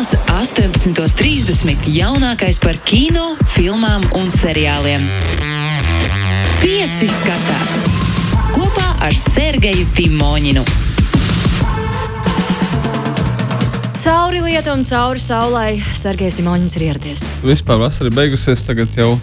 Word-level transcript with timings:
Sestdienās, 0.00 0.56
18.30. 0.56 1.82
jaunākais 1.92 2.56
par 2.62 2.78
kino, 2.88 3.34
filmām 3.52 4.06
un 4.16 4.30
seriāliem. 4.32 5.02
Pieci 6.62 7.08
skatās 7.10 7.74
kopā 8.54 8.86
ar 9.04 9.12
Sergeju 9.12 9.84
Timoņinu. 9.98 10.62
Cauri 14.00 14.40
lietam, 14.46 14.86
cauri 14.88 15.20
saulē, 15.20 15.66
Sergejs 16.00 16.40
Timoņins 16.40 16.78
ir 16.80 16.86
ieradies. 16.86 17.26
Vispār 17.44 17.82
vasara 17.84 18.08
ir 18.08 18.16
beigusies, 18.16 18.64
tagad 18.64 18.96
jau 18.96 19.18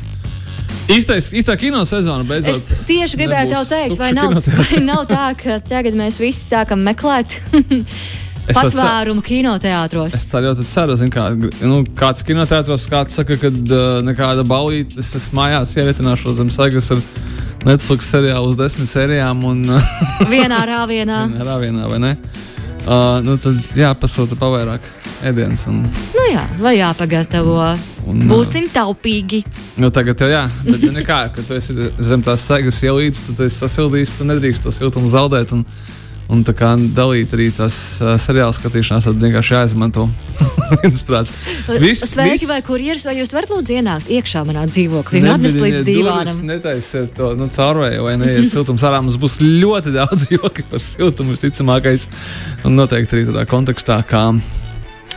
īstais, 0.94 1.32
īstā 1.34 1.57
kino 1.57 1.82
sezona 1.89 2.21
beidzot. 2.28 2.54
Es 2.54 2.86
tieši 2.86 3.23
gribēju 3.23 3.55
tev 3.55 3.66
teikt, 3.71 3.98
vai 3.98 4.14
nav, 4.14 4.38
vai 4.62 4.86
nav 4.86 5.07
tā, 5.09 5.25
ka 5.41 5.57
tagad 5.73 5.98
mēs 5.98 6.21
visi 6.21 6.46
sākam 6.46 6.86
meklēt 6.86 7.39
Es 8.48 8.55
patvērumu 8.55 9.21
kinoteātros. 9.27 10.14
Es 10.16 10.29
tā 10.32 10.39
ļoti 10.45 10.66
ceru, 10.71 10.96
zin, 11.00 11.09
kā, 11.11 11.25
nu, 11.68 11.82
kāds 12.00 12.24
kinoteātros, 12.28 12.86
kāds 12.92 13.18
saka, 13.20 13.36
ka 13.42 13.51
uh, 13.51 14.00
nekāda 14.07 14.46
balīte, 14.47 15.00
es 15.04 15.14
esmu 15.20 15.42
mājās 15.42 15.75
ieritināšos 15.82 16.37
zem 16.39 16.51
sagas 16.54 16.87
ar 16.96 17.01
Netflix 17.68 18.07
seriālu 18.14 18.54
uz 18.54 18.56
desmit 18.60 18.87
sērijām 18.87 19.43
un 19.50 19.64
Vienā 20.32 20.61
rāvienā. 20.70 21.25
rāvienā, 21.43 21.89
vai 21.92 22.00
ne? 22.06 22.14
Uh, 22.87 23.18
nu, 23.25 23.36
tad 23.43 23.57
jāpasūta 23.75 24.37
pavairāk 24.39 24.86
ēdienas. 25.28 25.65
Un, 25.68 25.82
Nu 26.15 26.23
jā, 26.32 26.45
vai 26.64 26.78
jāpagatavo. 26.78 27.57
Un, 28.07 28.21
Būsim 28.32 28.70
taupīgi. 28.71 29.42
nu, 29.84 29.89
tagad 29.92 30.23
jau 30.23 30.29
jā, 30.32 30.45
bet 30.64 30.86
zini 30.86 31.04
kā, 31.04 31.25
kad 31.36 31.43
tu 31.50 31.57
esi 31.59 31.75
zem 32.00 32.23
tās 32.23 32.45
sagas 32.48 32.80
jau 32.84 32.95
līdz, 32.95 33.20
tad 33.28 33.44
esi 33.50 33.59
sasildījis, 33.66 34.14
tu 34.16 34.28
nedrīkst 34.30 34.64
to 34.64 34.72
siltumu 34.72 35.11
zaudēt. 35.11 35.52
Un, 35.58 35.66
Un 36.27 36.41
tā 36.44 36.52
kā 36.52 36.73
dalīt 36.75 37.31
arī 37.38 37.45
tās 37.55 37.75
uh, 38.03 38.17
seriāla 38.19 38.52
skatīšanās, 38.52 39.05
tad 39.08 39.22
vienkārši 39.23 39.53
jāizmanto 39.55 40.09
viens 40.81 41.05
prāts. 41.08 41.31
Viss- 41.80 42.03
Sveiki, 42.09 42.33
viss- 42.41 42.50
vai 42.52 42.58
kurjeris, 42.66 43.05
vai 43.08 43.13
jūs 43.22 43.31
varat 43.31 43.53
lūdzu 43.56 43.78
ienākt 43.78 44.11
iekšā 44.11 44.42
manā 44.50 44.66
dzīvoklī 44.67 45.22
un 45.23 45.30
atnest 45.38 45.61
līdz 45.64 45.86
divānam? 45.88 46.42
Netaisiet 46.50 47.14
to 47.16 47.31
nu, 47.39 47.47
caurvēju, 47.56 48.03
vai 48.03 48.17
ne? 48.19 48.34
Ja 48.34 48.44
siltums 48.52 48.84
ārā 48.84 49.00
mums 49.06 49.16
būs 49.22 49.39
ļoti 49.39 49.95
daudz 49.95 50.28
joki 50.36 50.67
par 50.67 50.84
siltumu, 50.84 51.31
visticamākais. 51.38 52.09
Un 52.67 52.75
noteikti 52.75 53.16
arī 53.22 53.28
tādā 53.31 53.47
kontekstā, 53.47 54.02
kā. 54.12 54.25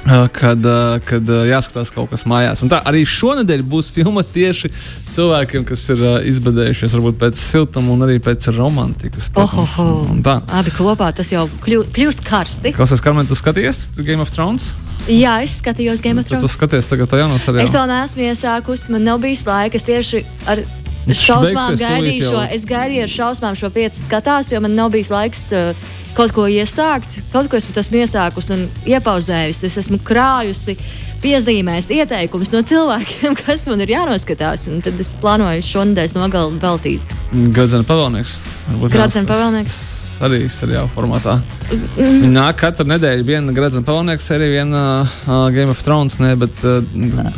Ā, 0.06 0.29
Kad, 0.33 0.65
ā, 0.65 1.01
kad 1.05 1.29
ā, 1.29 1.41
jāskatās 1.51 1.91
kaut 1.95 2.11
kas 2.12 2.25
mājās. 2.29 2.62
Un 2.65 2.70
tā 2.73 2.79
arī 2.89 3.03
šonadēļ 3.09 3.62
būs 3.69 3.91
filma 3.95 4.23
tieši 4.25 4.70
cilvēkiem, 5.15 5.65
kas 5.69 5.83
ir 5.92 6.03
izbadējušies 6.31 6.95
varbūt 6.97 7.19
pēc 7.20 7.41
siltuma 7.41 7.92
un 7.95 8.07
arī 8.07 8.19
pēc 8.23 8.48
romantikas. 8.57 9.29
protams. 9.34 9.75
Ohoho. 9.79 10.07
Un 10.15 10.23
tā. 10.25 10.39
Abi 10.61 10.70
kopā 10.77 11.11
tas 11.17 11.33
jau 11.33 11.47
kļu, 11.65 11.84
kļūst 11.97 12.25
karsti. 12.27 12.73
Klausies, 12.77 13.03
Karmen, 13.05 13.27
tu 13.29 13.34
skaties 13.39 13.89
Game 14.01 14.20
of 14.23 14.31
Thrones? 14.33 14.73
Jā, 15.09 15.39
es 15.45 15.59
skatījos 15.62 16.03
Game 16.05 16.20
of 16.20 16.27
Tad 16.29 16.39
tu 16.39 16.47
Thrones. 16.47 16.57
skaties 16.57 16.87
tagad 16.91 17.09
to 17.11 17.17
jauno 17.20 17.37
Es 17.41 17.47
seriālu. 17.48 17.73
vēl 17.73 17.89
neesmu 17.91 18.27
iesākusi, 18.31 18.91
man 18.95 19.05
nav 19.05 19.19
bijis 19.23 19.47
laika. 19.48 19.77
Es 19.81 19.85
tieši 19.89 20.25
ar 20.47 20.61
Viņš 21.07 21.20
šausmām 21.25 21.77
gaidīju 21.81 22.27
šo. 22.29 22.41
Es 22.53 22.67
gaidīju 22.69 23.03
ar 23.07 23.09
šausmām 23.09 23.55
šo 23.57 23.70
pieci 23.73 24.03
skatās, 24.05 24.51
jo 24.53 24.61
man 24.61 24.75
nav 24.77 24.91
bijis 24.92 25.09
laiks 25.11 25.47
uh, 25.57 25.73
kaut 26.16 26.34
ko 26.34 26.47
iesākt. 26.50 27.20
Kaut 27.33 27.50
ko 27.50 27.58
esmu 27.61 27.77
esmu 27.83 28.03
iesākusi 28.03 28.56
un 28.56 28.66
iepauzējusi. 28.91 29.66
Es 29.70 29.78
esmu 29.84 30.00
krājusi 30.06 30.77
piezīmēs, 31.20 31.91
ieteikumus 31.92 32.52
no 32.55 32.62
cilvēkiem, 32.67 33.36
kas 33.44 33.67
man 33.70 33.84
ir 33.84 33.94
jānoskatās. 33.97 34.69
Un 34.72 34.84
tad 34.84 35.00
es 35.00 35.14
plānoju 35.20 35.64
šonadēļ 35.70 36.14
nogali 36.19 36.62
veltīt. 36.62 37.17
Gradzena 37.56 37.86
pavēlnieks. 37.89 38.39
Jāskatās. 38.80 39.28
pavēlnieks. 39.28 39.83
Arī 40.21 40.43
seriāla 40.53 40.91
formātā. 40.93 41.39
Viņa 41.71 42.29
nāk 42.29 42.59
katru 42.61 42.85
nedēļu. 42.91 43.25
Viena 43.25 43.53
Gradzena 43.57 43.87
pavēlnieks, 43.87 44.27
arī 44.35 44.49
viena 44.53 44.81
uh, 45.07 45.47
Game 45.55 45.73
of 45.73 45.81
Thrones, 45.87 46.19
ne, 46.21 46.35
bet 46.37 46.61
uh, 46.67 46.83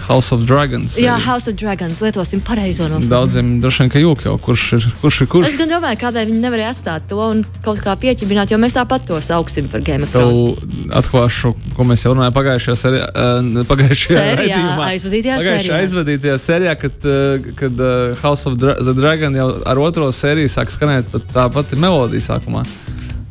House 0.09 0.33
of 0.35 0.43
Dragons. 0.49 0.97
Jā, 0.99 1.15
arī. 1.15 1.27
House 1.29 1.51
of 1.53 1.59
Dragons, 1.61 2.01
lietosim 2.03 2.43
pareizo 2.43 2.89
nosaukumu. 2.89 3.11
Daudziem 3.13 3.53
droši 3.63 3.85
vien, 3.85 3.93
ka 3.93 4.03
jūka 4.03 4.27
jau, 4.31 4.35
kurš 4.43 4.65
ir 4.79 4.89
kurš. 5.03 5.21
Ir, 5.23 5.31
kurš. 5.31 5.47
Es 5.53 5.59
gan 5.61 5.71
domāju, 5.71 6.01
kādēļ 6.01 6.27
viņi 6.33 6.43
nevarēja 6.43 6.73
atstāt 6.75 7.07
to 7.13 7.21
un 7.23 7.45
kaut 7.63 7.79
kā 7.85 7.95
pieķibināt, 8.03 8.51
jo 8.51 8.59
mēs 8.63 8.75
tāpat 8.79 9.07
to 9.13 9.21
sauksim 9.23 9.71
par 9.71 9.85
Game 9.87 10.09
of 10.09 10.11
Thrones. 10.17 10.59
Tev 10.59 10.99
atklāšu, 11.03 11.55
ko 11.77 11.87
mēs 11.87 12.03
jau 12.07 12.17
runājām 12.17 12.35
pagājušajā 12.35 12.79
serijā. 12.83 13.07
Uh, 13.15 13.63
pagājušajā 13.69 14.19
Sērijā, 14.19 14.61
aizvadītajā 14.89 15.39
Pagājušajā 15.39 15.63
sērijā. 15.63 15.81
aizvadītajā 15.85 16.37
sērijā, 16.49 16.75
kad, 16.83 16.99
uh, 17.07 17.51
kad 17.63 17.85
uh, 17.85 18.19
House 18.25 18.49
of 18.51 18.59
Dra 18.59 18.75
the 18.81 18.97
Dragon 18.97 19.39
jau 19.39 19.49
ar 19.69 19.83
otro 19.83 20.11
sēriju 20.15 20.51
sāk 20.51 20.73
skanēt 20.75 21.13
pat 21.13 21.31
tā 21.35 21.47
pati 21.53 21.79
melodija 21.81 22.33
sākumā. 22.33 22.65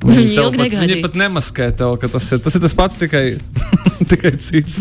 Viņi 0.01 0.33
ilgi 0.33 0.57
pat, 0.57 0.61
negaidīja. 0.65 0.85
viņi 0.87 1.01
pat 1.05 1.17
nemaskē 1.21 1.67
tev, 1.77 1.97
ka 2.01 2.07
tas 2.09 2.31
ir 2.33 2.39
tas, 2.41 2.55
ir 2.57 2.63
tas 2.63 2.73
pats, 2.77 2.97
tikai, 2.97 3.25
tikai 4.11 4.31
cits. 4.41 4.79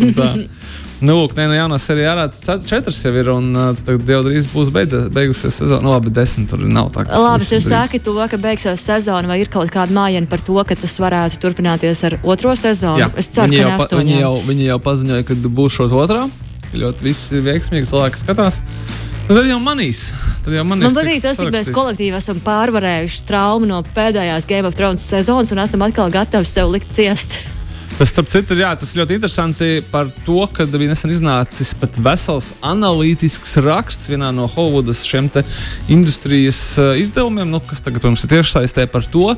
Nu, 1.00 1.14
lūk, 1.16 1.32
nē, 1.32 1.47
no 1.48 1.54
jaunā 1.56 1.76
sērijā 1.81 2.10
ārā 2.12 2.26
cet- 2.36 2.66
četras 2.69 2.98
jau 3.06 3.12
ir, 3.16 3.30
un 3.32 3.47
uh, 3.56 3.70
tad 3.86 4.04
jau 4.04 4.19
drīz 4.26 4.48
būs 4.53 4.69
beidzē, 4.75 5.06
beigusies 5.16 5.56
sezona. 5.62 5.80
Nu, 5.86 5.94
labi, 5.94 6.12
desmit 6.12 6.50
tur 6.53 6.60
nav 6.60 6.91
tā. 6.92 7.06
Labi, 7.09 7.47
jūs 7.48 7.69
sakat 7.72 8.04
to, 8.04 8.12
ka 8.28 8.36
beigsies 8.41 8.84
sezona, 8.84 9.30
vai 9.30 9.38
ir 9.41 9.48
kaut 9.53 9.72
kāda 9.72 9.97
mājiņa 9.97 10.28
par 10.28 10.44
to, 10.44 10.59
ka 10.69 10.76
tas 10.76 10.98
varētu 11.00 11.41
turpināties 11.41 12.04
ar 12.10 12.19
otro 12.20 12.53
sezonu? 12.53 13.00
Jā, 13.00 13.09
Es 13.16 13.32
ceru, 13.32 13.48
viņi, 13.48 13.64
ka 13.64 13.78
pa, 13.80 13.88
viņi, 13.97 14.19
jau, 14.20 14.34
viņi 14.44 14.69
jau 14.69 14.78
paziņoja, 14.91 15.25
ka 15.30 15.38
būs 15.48 15.78
šot 15.80 15.97
otrā. 16.04 16.26
Ļoti 16.76 17.09
viss 17.09 17.32
ir 17.32 17.48
veiksmīgi, 17.48 17.88
cilvēki 17.88 18.20
skatās. 18.20 18.60
Nu, 19.30 19.36
tad 19.38 19.46
jau 19.46 19.60
manīs. 19.62 20.08
Tad 20.42 20.54
jau 20.56 20.64
manīs 20.66 20.88
Man 20.88 20.96
patīk 20.96 21.20
tas, 21.22 21.38
ka 21.38 21.52
mēs 21.54 21.68
kolektīvi 21.70 22.16
esam 22.18 22.41
pārvarējuši 22.42 23.20
traumu 23.28 23.68
no 23.70 23.78
pēdējās 23.94 24.48
Game 24.50 24.66
of 24.66 24.74
Thrones 24.74 25.04
sezonas 25.06 25.52
un 25.54 25.62
esam 25.62 25.86
atkal 25.86 26.10
gatavi 26.10 26.48
sev 26.50 26.72
likt 26.74 26.91
ciest. 26.96 27.38
Tas, 28.00 28.10
starp 28.10 28.30
citu, 28.32 28.56
jā, 28.58 28.72
tas 28.80 28.94
ļoti 28.96 29.18
interesanti 29.18 29.68
par 29.91 30.08
to, 30.24 30.41
ka 30.56 30.64
bija 30.72 30.91
nesen 30.91 31.12
iznācis 31.14 31.70
pat 31.78 31.98
vesels 32.00 32.48
analītisks 32.64 33.54
raksts 33.62 34.10
vienā 34.10 34.32
no 34.34 34.48
Hollywoodas 34.50 35.04
šiem 35.06 35.28
industrijas 35.92 36.62
uh, 36.80 36.94
izdevumiem, 36.98 37.52
nu, 37.52 37.60
kas 37.60 37.84
tagad, 37.84 38.02
protams, 38.02 38.24
ir 38.24 38.32
tiešsaistē 38.34 38.88
par 38.91 39.06
to, 39.14 39.34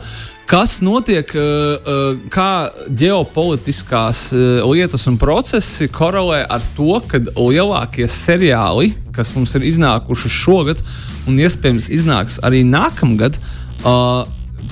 kas 0.46 0.80
notiek, 0.84 1.28
uh, 1.36 1.42
uh, 1.42 2.18
kā 2.32 2.68
ģeopolitiskās 2.88 4.24
uh, 4.34 4.42
lietas 4.68 5.06
un 5.10 5.16
procesi 5.20 5.88
korelē 5.92 6.42
ar 6.50 6.62
to, 6.76 6.98
ka 7.08 7.22
lielākie 7.36 8.08
seriāli, 8.10 8.92
kas 9.14 9.34
mums 9.36 9.54
ir 9.58 9.66
iznākuši 9.70 10.32
šogad 10.32 10.82
un 11.28 11.40
iespējams 11.40 11.90
iznāks 11.94 12.40
arī 12.42 12.64
nākamgad, 12.66 13.36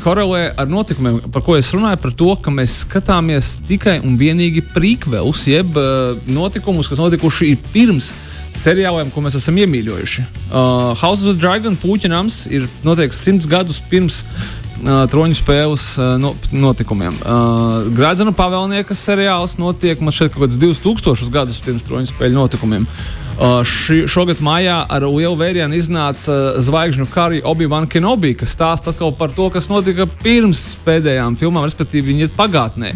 korelē 0.00 0.41
ar 0.58 0.69
notikumiem, 0.70 1.19
par 1.31 1.44
ko 1.44 1.56
es 1.58 1.69
runāju, 1.75 1.98
par 2.02 2.14
to, 2.16 2.31
ka 2.42 2.52
mēs 2.54 2.81
skatāmies 2.87 3.52
tikai 3.69 3.98
un 4.06 4.16
vienīgi 4.19 4.64
prequels, 4.72 5.44
jeb 5.50 5.76
notikumus, 6.31 6.88
kas 6.91 7.02
notikuši 7.02 7.52
ir 7.52 7.60
pirms 7.75 8.12
seriāliem, 8.56 9.12
ko 9.14 9.22
mēs 9.22 9.37
esam 9.38 9.60
iemīļojuši. 9.62 10.25
Uh, 10.48 10.97
House 10.98 11.22
of 11.22 11.34
the 11.34 11.38
Dragon 11.38 11.76
puķinams 11.78 12.47
ir 12.50 12.66
noteikts 12.87 13.20
simts 13.22 13.47
gadus 13.50 13.78
pirms 13.92 14.25
uh, 14.25 14.59
troņu 14.84 15.36
spēles 15.38 15.86
uh, 16.00 16.14
no, 16.20 16.34
notikumiem. 16.52 17.16
Uh, 17.20 17.88
Gradzena 17.96 18.32
pavēlnieka 18.36 18.96
seriāls 18.96 19.58
notiek 19.60 20.00
man 20.00 20.14
šeit 20.14 20.32
kaut 20.34 20.46
kāds 20.46 20.60
2000 20.60 21.32
gadus 21.34 21.60
pirms 21.64 21.86
troņu 21.88 22.12
spēļu 22.12 22.38
notikumiem. 22.38 22.86
Uh, 23.40 23.62
ši, 23.64 24.02
šogad 24.04 24.42
maijā 24.44 24.82
ar 24.84 25.06
lielu 25.08 25.32
vērienu 25.40 25.72
iznāca 25.78 26.28
uh, 26.28 26.58
zvaigžņu 26.60 27.06
kari 27.08 27.38
Obi-Wan 27.48 27.86
Kenobi, 27.88 28.34
kas 28.36 28.52
stāsta 28.52 28.92
atkal 28.92 29.14
par 29.16 29.32
to, 29.32 29.46
kas 29.48 29.70
notika 29.70 30.04
pirms 30.20 30.74
pēdējām 30.84 31.38
filmām, 31.40 31.64
respektīvi 31.64 32.10
viņi 32.10 32.26
iet 32.26 32.34
pagātnē. 32.36 32.90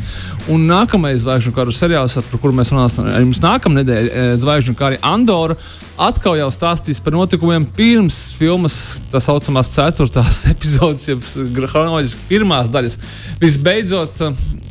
Un 0.53 0.66
nākamais 0.69 1.22
zvaigžņu 1.22 1.55
karu 1.56 1.72
seriāls, 1.72 2.19
par 2.28 2.43
kuru 2.43 2.59
mēs 2.59 2.75
runāsim 2.75 3.09
arī 3.09 3.25
mums 3.25 3.41
nākamā 3.41 3.78
nedēļa, 3.78 4.10
eh, 4.12 4.34
zvaigžņu 4.43 4.77
kari 4.77 5.00
Andorra, 5.00 5.56
atkal 5.97 6.37
jau 6.37 6.50
stāstīs 6.53 7.00
par 7.00 7.16
notikumiem 7.16 7.65
pirms 7.65 8.19
filmas 8.37 9.00
tā 9.09 9.25
saucamās 9.25 9.72
ceturtās 9.72 10.43
epizodes, 10.53 11.09
jeb 11.09 11.25
chronoloģiski 11.25 12.28
pirmās 12.28 12.69
daļas. 12.69 13.00
Visbeidzot, 13.41 14.21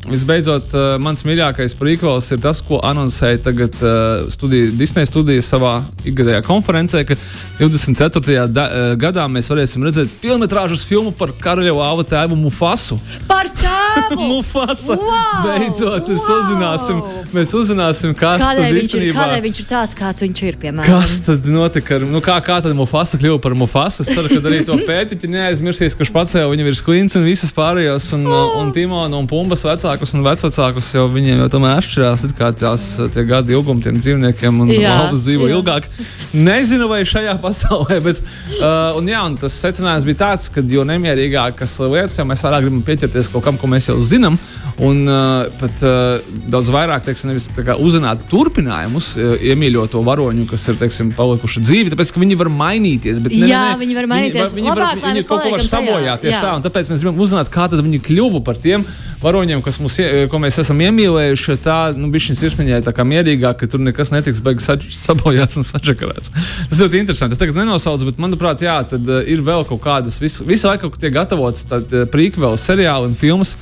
Visbeidzot, 0.03 0.74
uh, 0.75 0.96
mans 1.00 1.24
mīļākais 1.24 1.78
prequels 1.80 2.28
ir 2.36 2.41
tas, 2.44 2.59
ko 2.66 2.81
anoncēja 2.84 3.40
tagad 3.46 3.78
uh, 3.79 4.26
studija, 4.34 4.72
Disneja 4.76 5.08
studija 5.08 5.44
savā 5.46 5.78
ikgadējā 6.03 6.41
konferencē, 6.44 7.05
ka 7.08 7.16
24. 7.61 8.47
Da, 8.52 8.66
uh, 8.67 8.96
gadā 9.00 9.23
mēs 9.32 9.47
varēsim 9.52 9.85
redzēt 9.88 10.11
filmas 10.20 10.84
filmu 10.88 11.14
par 11.16 11.32
karaļa 11.40 11.76
āva 11.88 12.03
tēvu 12.08 12.35
Mufasu. 12.35 13.00
Par 13.29 13.47
tēvu! 13.47 14.20
Mufasa! 14.34 14.97
Wow! 15.00 15.46
Beidzot, 15.46 16.11
Wow! 16.11 16.41
uzzināsim, 16.41 17.00
mēs 17.32 17.53
uzzināsim, 17.55 18.11
kas 18.17 18.44
Kādēļ 18.44 18.59
tad 18.59 18.76
viņš, 18.76 18.84
ir, 18.84 19.08
īstenībā 19.08 19.22
kādēļ 19.22 19.44
viņš 19.47 19.64
ir 19.64 19.70
tāds, 19.72 19.97
kāds 19.97 20.26
viņš 20.26 20.44
ir, 20.50 20.59
piemēram? 20.66 21.00
Kas 21.00 21.16
tad 21.29 21.47
notika? 21.53 21.96
Ar, 21.96 22.08
nu, 22.11 22.20
kā, 22.26 22.35
kā 22.44 22.59
tad 22.66 22.76
Mufasa 22.76 23.20
kļuva 23.22 23.40
par 23.44 23.55
Mufasu? 23.58 24.03
Es 24.03 24.11
ceru, 24.11 24.28
ka 24.28 24.44
arī 24.52 24.64
to 24.67 24.76
pētiķi 24.90 25.32
neaizmirsīs, 25.32 25.96
kurš 25.96 26.11
pacēla 26.16 26.52
viņa 26.52 26.67
virs 26.67 26.84
Queens 26.84 27.16
un 27.20 27.28
visas 27.28 27.55
pārējos, 27.55 28.09
un, 28.17 28.28
un 28.59 28.76
Timona 28.76 29.16
un 29.20 29.29
Pumbas 29.32 29.64
vecāku 29.67 29.92
vecākus 29.93 30.13
un 30.17 30.23
vecākus, 30.25 30.90
jo 30.95 31.05
viņiem 31.11 31.41
jau 31.43 31.49
tomēr 31.53 31.78
atšķirās 31.78 32.23
kā 32.37 32.49
tās 32.57 32.85
tie 33.13 33.23
gadi 33.28 33.53
ilgumi 33.53 33.84
tiem 33.84 33.99
dzīvniekiem 34.01 34.61
un 34.63 34.72
valdes 34.73 35.25
dzīvo 35.25 35.49
jā. 35.49 35.57
ilgāk. 35.57 35.87
Nezinu, 36.34 36.87
vai 36.90 37.03
šajā 37.05 37.35
pasaulē, 37.43 37.99
bet 38.03 38.22
uh, 38.23 38.97
un, 38.97 39.09
jā, 39.09 39.22
un 39.28 39.37
tas 39.37 39.53
secinājums 39.53 40.07
bija 40.07 40.22
tāds, 40.23 40.49
ka 40.53 40.63
jo 40.66 40.85
nemierīgākas 40.87 41.78
lietas, 41.85 42.17
jo 42.17 42.25
mēs 42.29 42.43
vairāk 42.45 42.66
gribam 42.66 42.81
pieķerties 42.87 43.29
kaut 43.34 43.45
kam, 43.45 43.59
ko 43.61 43.69
mēs 43.69 43.91
jau 43.91 43.99
zinām, 44.01 44.37
un 44.81 45.03
uh, 45.05 45.45
pat 45.61 45.85
uh, 45.85 46.34
daudz 46.49 46.73
vairāk 46.73 47.05
teiksim, 47.05 47.34
nevis, 47.34 47.49
kā 47.53 47.78
uzzināt 47.78 48.25
turpinājumus, 48.31 49.13
uh, 49.19 49.35
iemīļot 49.51 49.93
to 49.93 50.01
varoņu, 50.07 50.47
kas 50.49 50.66
ir 50.73 50.81
teiksim, 50.81 51.13
palikuši 51.17 51.63
dzīvi, 51.67 51.93
tāpēc 51.93 52.16
ka 52.16 52.23
viņi 52.23 52.40
var 52.40 52.49
mainīties. 52.53 53.22
Bet, 53.23 53.37
ne, 53.37 53.51
Jā, 53.51 53.63
ne, 53.69 53.78
ne, 53.78 53.81
viņi 53.84 53.99
var 53.99 54.09
mainīties. 54.16 54.55
Viņi, 54.57 54.73
var, 54.73 54.84
Labāk, 54.84 54.97
viņi, 54.97 55.05
lai 55.05 55.13
viņi 55.13 55.22
mēs 55.22 55.29
kaut 55.29 55.45
ko 55.45 55.53
var 55.53 55.66
sabojāt 55.67 56.25
tieši 56.25 56.37
Jā. 56.37 56.43
tā, 56.47 56.53
un 56.57 56.66
tāpēc 56.66 56.91
mēs 56.93 57.03
gribam 57.05 57.25
uzzināt, 57.28 57.51
kā 57.53 57.67
tad 57.69 57.84
viņi 57.85 58.01
kļuvu 58.07 58.41
par 58.47 58.59
tiem 58.63 58.85
varoņiem, 59.23 59.61
kas 59.66 59.79
ie- 60.03 60.28
ko 60.31 60.40
mēs 60.43 60.59
esam 60.61 60.79
iemīlējuši. 60.84 61.58
Tā, 61.64 61.78
nu, 61.97 62.09
bija 62.14 62.28
šis 62.28 62.41
sirsniņai 62.43 62.81
tā 62.85 62.93
kā 62.96 63.05
mierīgāk, 63.08 63.58
ka 63.61 63.70
tur 63.72 63.79
nekas 63.84 64.11
netiks 64.14 64.41
beigas 64.43 64.70
sabojāts 64.99 65.58
un 65.59 65.67
sačakarēts. 65.72 66.31
Tas 66.70 66.84
ļoti 66.84 67.02
interesanti. 67.03 67.37
Es 67.37 67.41
tagad 67.41 67.58
nenosaucu, 67.61 68.11
bet 68.11 68.22
manuprāt, 68.23 68.61
jā, 68.66 68.78
tad 68.93 69.08
uh, 69.09 69.22
ir 69.25 69.41
vēl 69.46 69.66
kaut 69.70 69.81
kādas, 69.84 70.20
visu, 70.23 70.46
visu 70.47 70.67
laiku 70.70 70.90
kaut 70.90 70.99
tiek 71.02 71.16
gatavots 71.16 71.66
uh, 71.96 72.05
prīkvēl 72.14 72.59
seriāli 72.61 73.11
un 73.11 73.17
filmas. 73.17 73.55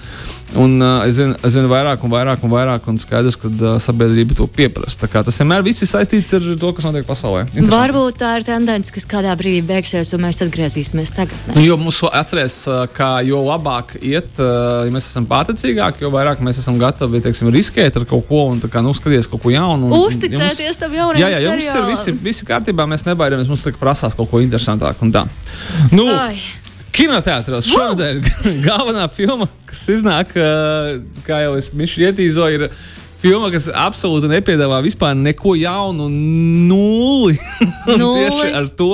Un 0.59 0.81
uh, 0.83 1.00
aizvien, 1.06 1.31
aizvien 1.48 1.68
vairāk 1.71 2.01
un 2.03 2.12
vairāk 2.12 2.42
un 2.44 2.51
vairāk, 2.51 2.88
un 2.92 2.98
skaidrs, 3.00 3.38
ka 3.39 3.48
uh, 3.48 3.75
sabiedrība 3.80 4.36
to 4.36 4.48
pieprasa. 4.51 5.07
Tas 5.07 5.38
vienmēr 5.39 5.63
viss 5.63 5.86
ir 5.86 5.89
saistīts 5.92 6.36
ar 6.36 6.44
to, 6.59 6.71
kas 6.75 6.88
notiek 6.88 7.06
pasaulē. 7.07 7.45
Varbūt 7.71 8.18
tā 8.19 8.33
ir 8.39 8.45
tendence, 8.48 8.92
kas 8.92 9.07
kādā 9.09 9.31
brīdī 9.39 9.62
beigsies, 9.69 10.12
un 10.18 10.25
mēs 10.25 10.42
atgriezīsimies 10.44 11.13
tagad. 11.15 11.38
Nu, 11.56 11.63
jo 11.63 11.77
mums 11.80 12.01
atcerēs, 12.09 12.57
ka 12.98 13.12
jo 13.27 13.39
labāk 13.48 13.95
iet, 14.01 14.33
uh, 14.44 14.83
ja 14.88 14.92
mēs 14.92 15.07
esam 15.13 15.27
pārticīgāki, 15.31 16.03
jo 16.03 16.12
vairāk 16.13 16.44
mēs 16.44 16.59
esam 16.59 16.80
gatavi 16.81 17.24
teiksim, 17.24 17.51
riskēt 17.56 18.01
ar 18.01 18.07
kaut 18.09 18.27
ko 18.27 18.50
un 18.51 18.59
kā, 18.65 18.83
nu, 18.83 18.92
skatīties 18.98 19.31
kaut 19.31 19.45
ko 19.45 19.53
jaunu. 19.56 19.88
un- 19.88 20.09
Uzticēties 20.12 20.81
tam 20.81 20.92
jaunajam 20.98 21.21
Jā, 21.24 21.38
jā, 21.38 21.45
jums 21.48 21.63
ir 21.63 21.69
seriālam. 21.71 21.92
visi, 21.95 22.12
visi 22.27 22.45
kārtībā, 22.50 22.88
mēs 22.92 23.07
nebaidāmies. 23.07 23.48
Mums 23.48 23.63
prasās 23.80 24.18
kaut 24.18 24.30
ko 24.30 24.44
interesantāku. 24.44 25.07
Nu, 25.92 26.07
Ai. 26.12 26.36
Kinoteātros 26.95 27.69
šonadēļ 27.71 28.23
galvenā 28.67 29.05
filma, 29.13 29.47
kas 29.69 29.85
iznāk, 29.93 30.33
kā 31.27 31.43
jau 31.45 31.53
es 31.59 31.71
ietīzoju, 31.71 32.59
ir 32.59 32.73
filma, 33.21 33.51
kas 33.53 33.69
absolūti 33.69 34.29
nepiedāvā 34.31 34.81
vispār 34.83 35.15
neko 35.17 35.55
jaunu, 35.59 36.09
nulli. 36.11 37.38
Nulli. 38.01 38.25
Tieši 38.27 38.51
ar 38.57 38.69
to 38.75 38.91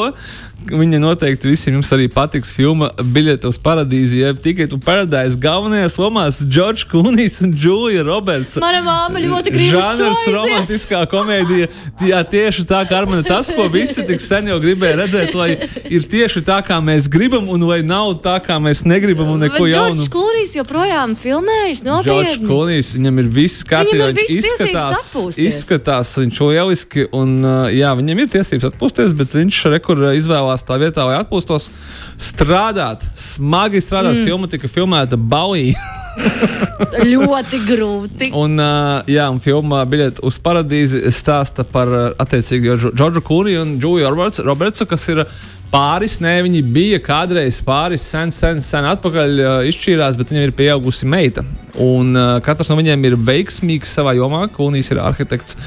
viņa 0.65 0.99
noteikti 1.01 1.49
visiem 1.51 1.77
jums 1.77 1.91
arī 1.95 2.07
patiks. 2.11 2.51
Filma 2.55 2.89
Biļete 2.97 3.47
uz 3.49 3.57
paradīzi, 3.61 4.21
jeb 4.23 4.39
tikai 4.43 4.67
tu 4.71 4.79
paradīzes 4.81 5.37
galvenajās 5.41 5.97
lomās- 6.01 6.39
Džordžs 6.51 6.87
Kunijs 6.89 7.41
un 7.45 7.53
Džulija 7.53 8.03
Roberts. 8.07 8.57
Mana 8.61 8.81
māma 8.85 9.21
ļoti 9.21 9.53
grib 9.53 9.71
Žanrs, 9.71 10.25
romantiskā 10.33 11.03
komēdija. 11.07 11.69
Jā, 12.01 12.23
tieši 12.23 12.65
tā, 12.65 12.81
kā 12.89 13.01
ar 13.01 13.07
mani 13.07 13.23
tas, 13.23 13.51
ko 13.51 13.67
visi 13.69 14.03
tik 14.07 14.21
sen 14.21 14.47
jau 14.47 14.59
gribēja 14.59 14.97
redzēt, 15.03 15.35
lai 15.35 15.49
ir 15.89 16.01
tieši 16.01 16.43
tā, 16.43 16.59
kā 16.65 16.81
mēs 16.83 17.07
gribam, 17.09 17.47
un 17.49 17.61
lai 17.61 17.81
nav 17.81 18.17
tā, 18.21 18.39
kā 18.43 18.59
mēs 18.59 18.83
negribam, 18.85 19.29
un 19.35 19.45
neko 19.45 19.67
jaunu. 19.67 19.95
Džordžs 19.95 20.11
Klūrijs 20.11 20.55
joprojām 20.57 21.15
Džordžs 21.15 21.83
nopietni. 21.85 22.47
Kunijs, 22.47 22.93
viņam 22.97 23.19
ir 23.19 23.31
viss 23.39 23.63
kārtībā. 23.63 24.11
Viņš 24.17 24.35
izskatās, 24.41 25.37
izskatās 25.37 26.15
viņš 26.17 26.41
lieliski, 26.49 27.07
un 27.13 27.41
jā, 27.71 27.93
viņam 27.97 28.23
ir 28.23 28.31
tiesības 28.37 28.71
atpūsties, 28.71 29.13
bet 29.17 29.35
viņš 29.37 29.63
rekur 29.77 30.01
uh, 30.01 30.17
izvēlās 30.47 30.63
tā 30.65 30.77
vietā, 30.79 31.05
lai 31.07 31.17
atpūstos, 31.21 31.69
strādāt, 32.17 33.03
smagi 33.15 33.81
strādāt. 33.83 34.17
Mm. 34.17 34.27
Filma 34.27 34.47
tika 34.47 34.69
filmēta 34.71 35.17
Bauī. 35.17 35.73
Ļoti 37.11 37.59
grūti. 37.67 38.29
Un, 38.33 38.57
uh, 38.57 39.03
jā, 39.09 39.27
un 39.29 39.39
filmā 39.43 39.83
Biļete 39.89 40.23
uz 40.25 40.39
paradīzi 40.41 41.03
stāsta 41.13 41.65
par 41.67 41.91
uh, 41.91 42.07
attiecīgi 42.17 42.77
Džo- 42.77 42.93
Džordžu 42.95 43.21
Kūriju 43.27 43.61
un 43.65 43.75
Roberts, 44.07 44.41
Robertsu, 44.45 44.87
kas 44.89 45.07
ir 45.13 45.25
pāris. 45.71 46.17
Nē, 46.23 46.39
viņi 46.45 46.61
bija 46.73 46.99
kādreiz 47.03 47.59
pāris, 47.65 48.05
sen, 48.07 48.31
sen, 48.35 48.61
sen 48.65 48.87
atpakaļ 48.87 49.33
uh, 49.41 49.55
izšķīrās, 49.69 50.17
bet 50.19 50.31
viņam 50.33 50.47
ir 50.47 50.53
pieaugusi 50.57 51.09
meita. 51.09 51.43
Un 51.83 52.15
uh, 52.17 52.37
katrs 52.45 52.71
no 52.71 52.77
viņiem 52.79 53.03
ir 53.09 53.17
veiksmīgs 53.27 53.91
savā 53.99 54.15
jomā. 54.17 54.45
Kūnijas 54.53 54.93
ir 54.95 55.01
arhitekts, 55.03 55.57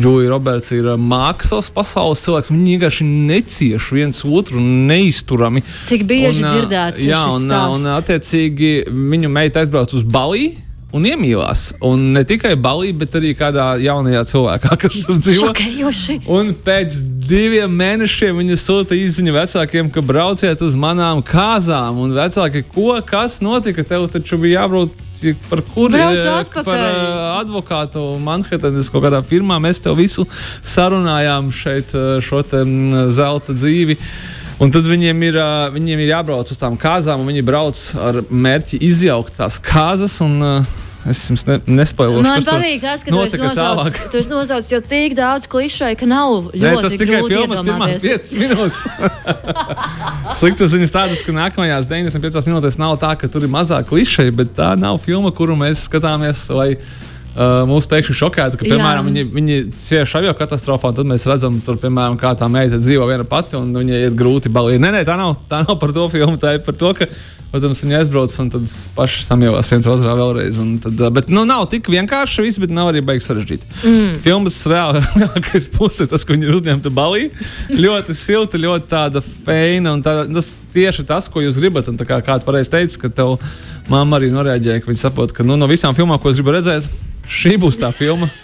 Džulija 0.00 0.32
Roberts 0.32 0.72
ir 0.74 0.88
mākslas 0.98 1.68
pasaules 1.74 2.22
cilvēks. 2.24 2.50
Viņi 2.54 2.74
vienkārši 2.78 3.06
necieš 3.10 3.90
viens 3.94 4.22
otru 4.24 4.62
neizturami. 4.62 5.62
Cik 5.90 6.06
bieži 6.08 6.42
Un, 6.42 6.48
dzirdēts 6.48 7.04
ir 7.04 7.12
Jā, 7.12 7.22
un, 7.28 7.46
stāsts? 7.46 7.84
un 7.84 7.92
attiecīgi 7.98 8.72
viņu 8.90 9.30
meita 9.32 9.62
aizbrauca 9.62 9.98
uz 10.00 10.06
Baliju. 10.08 10.56
Un 10.96 11.04
iemīlās. 11.06 11.70
Un 11.86 12.08
ne 12.16 12.22
tikai 12.26 12.56
Balī, 12.58 12.90
bet 12.96 13.14
arī 13.18 13.30
kādā 13.38 13.72
jaunajā 13.82 14.24
cilvēkā, 14.32 14.78
kas 14.82 15.04
tur 15.06 15.20
dzīvo. 15.22 15.50
Šokējoši. 15.50 16.16
Un 16.34 16.50
pēc 16.66 16.96
diviem 17.30 17.76
mēnešiem 17.78 18.40
viņa 18.42 18.56
sūta 18.58 18.98
izziņu 18.98 19.36
vecākiem, 19.36 19.92
ka 19.94 20.02
brauciet 20.02 20.64
uz 20.66 20.74
manām 20.74 21.22
kāzām. 21.26 22.00
Un 22.02 22.16
vecāki, 22.16 22.64
ko, 22.74 22.96
kas 23.06 23.38
notika? 23.44 23.86
Tev 23.86 24.08
taču 24.10 24.40
bija 24.42 24.64
jābrauc 24.64 24.98
par 25.50 25.60
Brauc 25.60 26.16
atpakaļ. 26.16 26.64
par 26.64 26.80
uh, 26.80 27.22
advokātu 27.42 28.04
Manhetanas 28.24 28.88
kaut 28.90 29.04
kādā 29.04 29.20
firmā. 29.26 29.60
Mēs 29.62 29.82
tev 29.84 29.98
visu 30.00 30.24
sarunājām 30.64 31.52
šeit, 31.52 31.92
uh, 31.94 32.18
šo 32.24 32.42
te, 32.42 32.64
mm, 32.64 33.10
zelta 33.14 33.54
dzīvi. 33.56 33.98
Un 34.60 34.68
tad 34.74 34.84
viņiem 34.84 35.22
ir, 35.24 35.40
viņiem 35.72 36.04
ir 36.04 36.12
jābrauc 36.12 36.50
uz 36.52 36.60
tām 36.60 36.76
kāzām, 36.80 37.22
un 37.22 37.32
viņi 37.32 37.44
brauc 37.46 37.80
ar 37.96 38.20
mērķi 38.28 38.80
izjaukt 38.84 39.38
tās 39.40 39.56
kāzas. 39.64 40.18
Un, 40.24 40.36
uh, 40.44 40.80
es 41.08 41.22
jums 41.30 41.46
ne, 41.48 41.56
nespēju 41.80 42.20
Man 42.20 42.44
patīk 42.44 42.82
tas, 42.84 43.04
ka 43.06 43.14
nosaucis, 43.14 43.96
tu 44.12 44.20
esi 44.20 44.32
nosaucis 44.32 44.74
jau 44.74 44.80
tik 44.84 45.16
daudz 45.16 45.48
klišeju, 45.50 45.96
ka 46.00 46.08
nav 46.10 46.50
ļoti 46.52 46.82
tas 46.84 46.96
tikai 47.00 47.22
grūti 47.22 47.38
filmas 47.38 47.62
pirmās 47.64 47.94
iedomāties. 47.96 48.34
5 48.34 48.42
minūtes. 48.42 48.82
Sliktas 50.42 50.74
ziņas 50.74 50.92
tādas, 50.92 51.24
ka 51.24 51.36
nākamajās 51.36 51.88
95 51.88 52.50
minūtēs 52.50 52.76
nav 52.82 52.98
tā, 53.00 53.14
ka 53.20 53.32
tur 53.32 53.48
ir 53.48 53.52
mazāk 53.52 53.88
klišeja, 53.88 54.34
bet 54.42 54.52
tā 54.60 54.74
nav 54.80 55.00
filma, 55.00 55.32
kuru 55.32 55.56
mēs 55.60 55.86
skatāmies. 55.88 56.44
Lai, 56.52 56.74
Uh, 57.30 57.60
mūs 57.62 57.86
pēkšņi 57.86 58.14
šokēta, 58.18 58.58
ka, 58.58 58.66
piemēram, 58.66 59.06
Jā. 59.06 59.10
viņi, 59.14 59.22
viņi 59.30 59.56
cieši 59.78 60.16
avio 60.18 60.32
katastrofā, 60.34 60.90
un 60.90 60.96
tad 60.98 61.06
mēs 61.06 61.28
redzam, 61.30 61.60
tur, 61.62 61.76
piemēram, 61.78 62.16
kā 62.18 62.32
tā 62.34 62.48
meita 62.50 62.80
dzīvo 62.80 63.04
viena 63.06 63.22
pati, 63.22 63.54
un 63.54 63.68
viņai 63.70 64.00
ir 64.08 64.16
grūti 64.18 64.50
balīt. 64.50 64.80
Nē, 64.82 64.90
nē, 64.96 65.02
tā 65.06 65.14
nav, 65.14 65.36
tā 65.46 65.60
nav 65.62 65.76
par 65.78 65.92
to 65.94 66.08
filmu, 66.10 66.40
tā 66.42 66.56
ir 66.56 66.64
par 66.66 66.74
to, 66.80 66.90
ka, 66.98 67.06
protams, 67.52 67.84
viņi 67.84 67.96
aizbrauc 68.00 68.34
un 68.42 68.48
tad 68.50 68.72
paši 68.96 69.22
samjāvās 69.28 69.70
viens 69.70 69.86
otrā 69.92 70.16
vēlreiz. 70.18 70.58
Tad, 70.82 71.04
uh, 71.06 71.12
bet, 71.20 71.30
nu, 71.30 71.44
nav 71.46 71.68
tik 71.70 71.86
vienkārši 71.94 72.48
viss, 72.48 72.58
bet 72.64 72.74
nav 72.74 72.90
arī 72.90 73.02
beigas 73.06 73.30
sarežģīti. 73.30 73.70
Mm. 73.78 74.16
Filmas 74.24 74.56
reālākais 74.72 75.70
puse 75.76 76.02
ir 76.02 76.10
tas, 76.10 76.26
ka 76.26 76.34
viņi 76.34 76.50
ir 76.50 76.58
uzņemti 76.58 76.92
balī. 76.96 77.28
ļoti 77.70 78.16
silta, 78.18 78.58
ļoti 78.58 78.90
tāda 78.90 79.22
feina, 79.22 79.94
un 79.94 80.02
tā, 80.02 80.24
tas 80.34 80.50
tieši 80.74 81.06
tas, 81.06 81.30
ko 81.30 81.46
jūs 81.46 81.62
gribat. 81.62 81.94
Un, 81.94 82.00
tā 82.00 82.08
kā 82.10 82.18
kāds 82.26 82.46
pareizi 82.48 82.74
teica, 82.74 83.04
ka 83.06 83.12
tev 83.22 83.36
mamma 83.86 84.18
arī 84.18 84.32
noreaģēja, 84.34 84.82
ka 84.82 84.90
viņi 84.90 85.04
saprot, 85.04 85.36
ka 85.36 85.46
nu, 85.46 85.54
no 85.58 85.70
visām 85.70 85.94
filmām, 85.94 86.18
ko 86.18 86.34
es 86.34 86.42
gribu 86.42 86.58
redzēt, 86.58 86.90
šī 87.30 87.56
būs 87.62 87.80
tā 87.80 87.92
filma. 87.94 88.30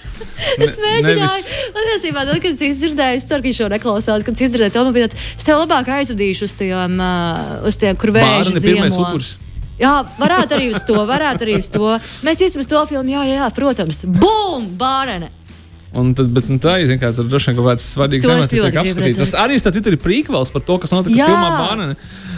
Es 0.56 0.76
Ne- 0.76 0.82
mēģināju, 0.84 1.16
nevis- 1.16 1.46
patiesībā, 1.72 2.22
tad, 2.28 2.38
kad 2.44 2.52
es 2.52 2.62
izdzirdēju, 2.64 3.18
es 3.18 3.24
ceru, 3.28 3.42
ka 3.42 3.48
viņš 3.48 3.58
šo 3.60 3.68
neklausās, 3.72 4.24
kad 4.24 4.36
es 4.36 4.44
izdzirdēju 4.46 4.72
to, 4.72 4.84
man 4.84 4.94
bija 4.96 5.08
tāds, 5.08 5.26
es 5.36 5.48
tev 5.48 5.60
labāk 5.60 5.88
aizvadīšu 5.92 6.48
uz 6.48 6.54
tiem, 6.56 7.00
uh, 7.00 7.66
uz 7.68 7.76
tiem 7.80 7.96
kur 8.00 8.12
pirmais 8.16 8.52
ziemo. 8.52 9.20
Jā, 9.80 9.94
varētu 10.16 10.56
arī 10.56 10.70
uz 10.72 10.84
to, 10.88 10.96
varētu 11.08 11.44
arī 11.44 11.56
uz 11.60 11.68
to. 11.72 11.96
Mēs 12.24 12.40
iesim 12.44 12.62
uz 12.64 12.68
to 12.70 12.80
filmu, 12.88 13.12
jā, 13.12 13.24
jā, 13.28 13.40
jā 13.42 13.48
protams. 13.56 14.04
Bum! 14.08 14.70
Bārene! 14.80 15.28
Un 15.96 16.12
tad, 16.16 16.28
bet, 16.32 16.48
nu, 16.52 16.58
tā 16.60 16.78
ir 16.82 16.90
zin, 16.90 16.98
kā, 17.00 17.08
tur 17.16 17.28
droši 17.28 17.52
vien 17.52 17.58
kaut 17.58 17.70
kāds 17.70 17.84
svarīgs 17.94 18.20
es 18.20 18.28
temats, 18.28 18.50
kas 18.50 18.72
tiek 18.72 18.80
apskatīts. 18.82 19.20
Tas 19.22 19.34
arī 19.40 19.56
starp 19.60 19.76
citu, 19.78 19.92
ir 19.94 20.00
prīkvels 20.00 20.52
par 20.52 20.64
to, 20.66 20.76
kas 20.82 20.92
notika 20.92 21.16
Jā. 21.16 21.28
filmā 21.30 21.52
Bānene. 21.60 21.96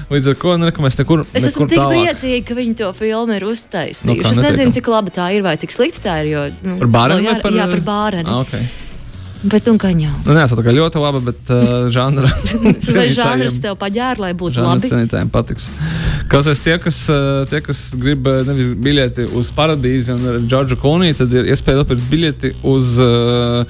Līdz 0.08 0.30
ar 0.32 0.36
to 0.40 0.56
nu, 0.56 0.68
neko 0.70 0.84
mēs 0.86 0.96
nekur, 1.02 1.22
Es 1.36 1.44
esmu 1.50 1.66
nekur 1.66 1.68
tik 1.68 1.80
tālāk. 1.82 1.92
priecīga, 1.92 2.42
ka 2.48 2.54
viņi 2.56 2.76
to 2.80 2.90
filmu 2.96 3.34
ir 3.36 3.44
uztaisījuši. 3.44 4.08
Nu, 4.08 4.18
kā 4.24 4.30
es 4.32 4.36
nezinu, 4.40 4.48
netiekam. 4.48 4.76
cik 4.78 4.92
laba 4.94 5.12
tā 5.20 5.30
ir 5.36 5.44
vai 5.44 5.56
cik 5.60 5.74
slikta 5.74 6.04
tā 6.08 6.18
ir. 6.24 6.30
Jo, 6.32 6.44
nu, 6.64 6.78
Par 6.80 6.92
bārenu 6.96 7.28
vai 7.28 7.40
par, 7.44 7.52
Jā, 7.58 7.66
par 7.68 7.82
bārenu. 7.92 8.28
Ah, 8.32 8.40
okay. 8.40 8.64
Bet 9.38 9.68
un 9.70 9.76
kaņā. 9.78 10.08
Nu, 10.26 10.34
nē, 10.34 10.46
tā 10.50 10.64
kā 10.66 10.72
ļoti 10.74 10.98
laba, 10.98 11.20
bet 11.22 11.50
uh, 11.54 11.86
žanra. 11.94 12.26
Vai 12.96 13.04
žanrs 13.14 13.60
tev 13.62 13.76
paģēra, 13.78 14.18
lai 14.24 14.32
būtu 14.34 14.64
labi? 14.64 14.90
cienītājiem 14.90 15.30
patiks. 15.30 15.68
Kas 16.32 16.48
es 16.50 16.58
tie, 16.64 16.74
kas, 16.82 16.98
uh, 17.12 17.44
tie, 17.46 17.60
kas 17.62 17.84
grib 17.94 18.26
nevis 18.48 18.72
biļeti 18.74 19.28
uz 19.38 19.52
paradīzi 19.54 20.16
un 20.16 20.48
Džordžu 20.50 20.80
Kuniju, 20.82 21.20
tad 21.20 21.36
ir 21.38 21.52
iespēja 21.54 21.84
nopirkt 21.84 22.10
biļeti 22.10 22.56
uz 22.66 22.96
uh, 22.98 23.62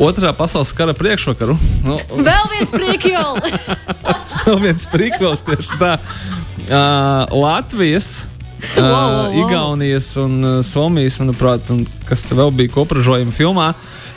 otrā 0.00 0.32
pasaules 0.36 0.72
kara 0.76 0.94
priekšvakaru. 0.96 1.56
Nu, 1.86 1.98
Vēl 2.16 2.50
viens 2.54 2.72
priekšjols! 2.74 3.78
Vēl 4.46 4.60
viens 4.64 4.86
prikvels 4.90 5.44
tieši 5.46 5.78
tā. 5.80 5.94
Uh, 6.70 7.28
Latvijas. 7.36 8.28
Wow, 8.76 8.84
wow, 8.84 9.10
wow. 9.14 9.38
Igaunijas 9.40 10.12
un 10.20 10.36
uh, 10.44 10.56
Somijas, 10.66 11.16
manuprāt, 11.22 11.70
un 11.72 11.86
kas 12.08 12.26
te 12.28 12.36
vēl 12.36 12.52
bija 12.56 12.72
kopražojuma 12.74 13.32
filmā. 13.32 13.70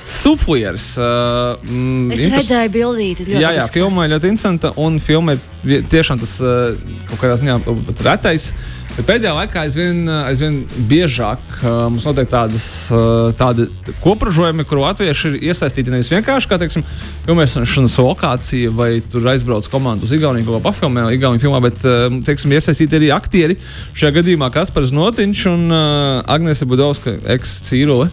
Suflieris. 0.06 0.98
Uh, 0.98 1.56
mm, 1.64 2.12
Es 2.12 2.20
interes- 2.20 2.44
redzēju 2.44 2.72
bildīti. 2.74 3.26
ļoti 3.30 3.40
Jā, 3.40 3.52
jā, 3.56 3.64
izskatās. 3.64 3.74
filma 3.74 4.06
ir 4.06 4.12
ļoti 4.18 4.30
interesanta, 4.34 4.74
un 4.78 5.00
filma 5.00 5.38
ir 5.64 5.84
tiešām 5.90 6.20
tas 6.20 6.38
uh, 6.44 6.76
kaut 7.10 7.20
kādā 7.22 7.38
ziņā 7.40 7.60
pat 7.88 8.02
retais. 8.10 8.50
Pēdējā 8.94 9.32
laikā 9.34 9.62
aizvien, 9.64 10.04
uh, 10.06 10.28
aizvien 10.30 10.60
biežāk 10.92 11.40
uh, 11.64 11.88
mums 11.90 12.04
notiek 12.06 12.28
tādas 12.30 12.66
uh, 12.94 13.32
tādi 13.40 13.66
kopražojumi, 14.04 14.66
kur 14.70 14.84
latvieši 14.84 15.32
ir 15.32 15.48
iesaistīti 15.50 15.90
nevis 15.90 16.12
vienkārši 16.14 16.52
kā 16.52 16.60
teiksim, 16.62 16.84
filmēšanas 17.26 17.96
lokācija, 18.04 18.70
vai 18.76 19.00
tur 19.10 19.26
aizbrauc 19.32 19.66
komandu 19.72 20.06
uz 20.06 20.14
Igauniju, 20.14 20.46
ko 20.46 20.60
pafilmē 20.68 21.08
Igauniju 21.16 21.42
filmā, 21.48 21.64
bet 21.64 21.80
uh, 21.90 22.06
teiksim, 22.28 22.54
iesaistīti 22.54 23.00
arī 23.00 23.10
aktieri. 23.16 23.58
Šajā 23.98 24.20
gadījumā 24.20 24.52
Kaspars 24.54 24.94
Notiņš 24.94 25.46
un 25.56 25.66
uh, 25.72 26.22
Agnese 26.28 26.68
Budovska, 26.70 27.18
ex-cīrule. 27.34 28.12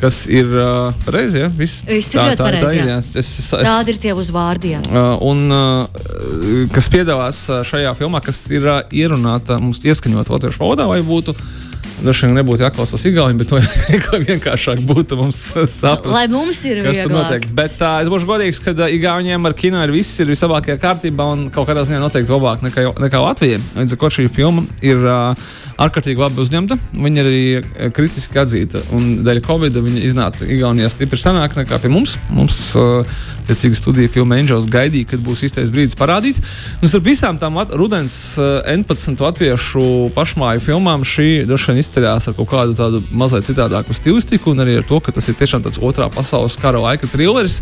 Kas 0.00 0.22
ir 0.32 0.48
uh, 0.48 0.94
pareizi? 1.04 1.42
Ja? 1.42 1.50
Viss 1.52 1.82
Viss 1.84 2.14
ir 2.14 2.22
ļoti 2.22 2.40
pareizi, 2.40 2.78
jā. 2.80 2.98
Es, 3.02 3.10
es, 3.20 3.32
es, 3.42 3.50
Tādi 3.52 3.92
ir 3.92 3.98
tie 4.00 4.14
uzvārdi. 4.16 4.74
jā. 4.76 4.80
Uh, 4.88 5.12
un 5.28 5.42
uh, 5.52 6.68
kas 6.72 6.88
piedalās 6.92 7.42
šajā 7.68 7.92
filmā, 7.98 8.22
kas 8.24 8.46
ir 8.48 8.64
uh, 8.64 8.80
ierunāta 8.96 9.58
mums 9.60 9.82
ieskaņot 9.84 10.32
latviešu 10.32 10.64
valodā, 10.64 10.88
vai 10.88 11.02
būtu. 11.04 11.36
Dažs 12.04 12.22
vien 12.24 12.36
nebūtu 12.38 12.64
jāklausās 12.64 13.04
Igaunijā, 13.10 13.38
bet 13.40 13.50
to 13.50 13.60
vienkāršāk 14.28 14.80
būtu 14.88 15.18
mums 15.20 15.40
saprast. 15.52 16.08
Lai 16.08 16.26
mums 16.32 16.60
ir 16.68 16.82
Kas 16.86 17.02
tur 17.02 17.12
notiek? 17.12 17.44
vieglāk. 17.44 17.54
Bet 17.58 17.80
uh, 17.84 17.98
es 18.04 18.10
būšu 18.12 18.28
godīgs, 18.28 18.60
ka 18.64 18.74
Igaunijam 18.88 19.48
ar 19.48 19.56
kino 19.58 19.82
ir 19.84 19.92
viss 19.94 20.20
ir 20.22 20.30
vislabākajā 20.32 20.78
kārtībā 20.80 21.26
un 21.34 21.48
kaut 21.54 21.68
kādā 21.68 21.84
ziņā 21.88 22.00
noteikti 22.02 22.32
labāk 22.32 22.64
nekā, 22.66 22.86
nekā 23.04 23.22
Latvijai. 23.24 23.60
Līdz 23.76 23.96
ar 23.96 24.02
to 24.04 24.12
šī 24.16 24.28
filma 24.32 24.64
ir 24.84 25.02
uh, 25.04 25.50
ārkārtīgi 25.80 26.20
labi 26.20 26.40
uzņemta. 26.44 26.78
Viņa 26.96 27.24
ir 27.24 27.30
arī 27.30 27.90
kritiski 27.96 28.40
atzīta. 28.42 28.82
Un 28.96 29.20
dēļ 29.26 29.42
Covid 29.46 29.76
viņa 29.80 30.04
iznāca 30.08 30.48
Igaunijā 30.48 30.90
stipri 30.92 31.20
senāk 31.20 31.56
nekā 31.58 31.80
pie 31.82 31.92
mums. 31.92 32.16
Mums 32.32 32.62
uh, 32.80 33.20
tiecīgi 33.50 33.78
studija 33.78 34.12
filma 34.12 34.38
Angels 34.40 34.68
gaidīja, 34.70 35.12
kad 35.12 35.24
būs 35.24 35.44
īstais 35.48 35.72
brīdis 35.74 35.98
parādīt. 35.98 36.40
Un 36.80 36.90
starp 36.90 37.08
visām 37.10 37.40
tām 37.40 37.58
lat 37.60 37.72
rudens 37.76 38.14
uh, 38.40 38.60
11 38.64 39.20
latviešu 39.26 39.84
pašmāju 40.16 40.64
filmām 40.64 41.06
šī 41.06 41.44
droši 41.48 41.72
vien 41.72 41.82
izceļās 41.82 42.30
ar 42.30 42.38
kaut 42.38 42.50
kādu 42.52 42.78
tādu 42.78 43.02
mazliet 43.10 43.48
citādāku 43.50 43.96
stilistiku 43.96 44.54
un 44.54 44.64
arī 44.64 44.78
ar 44.80 44.86
to, 44.88 45.00
ka 45.04 45.14
tas 45.16 45.28
ir 45.30 45.38
tiešām 45.40 45.66
tāds 45.66 45.82
otrā 45.82 46.10
pasaules 46.14 46.58
kara 46.60 46.82
laika 46.82 47.10
trilleris. 47.10 47.60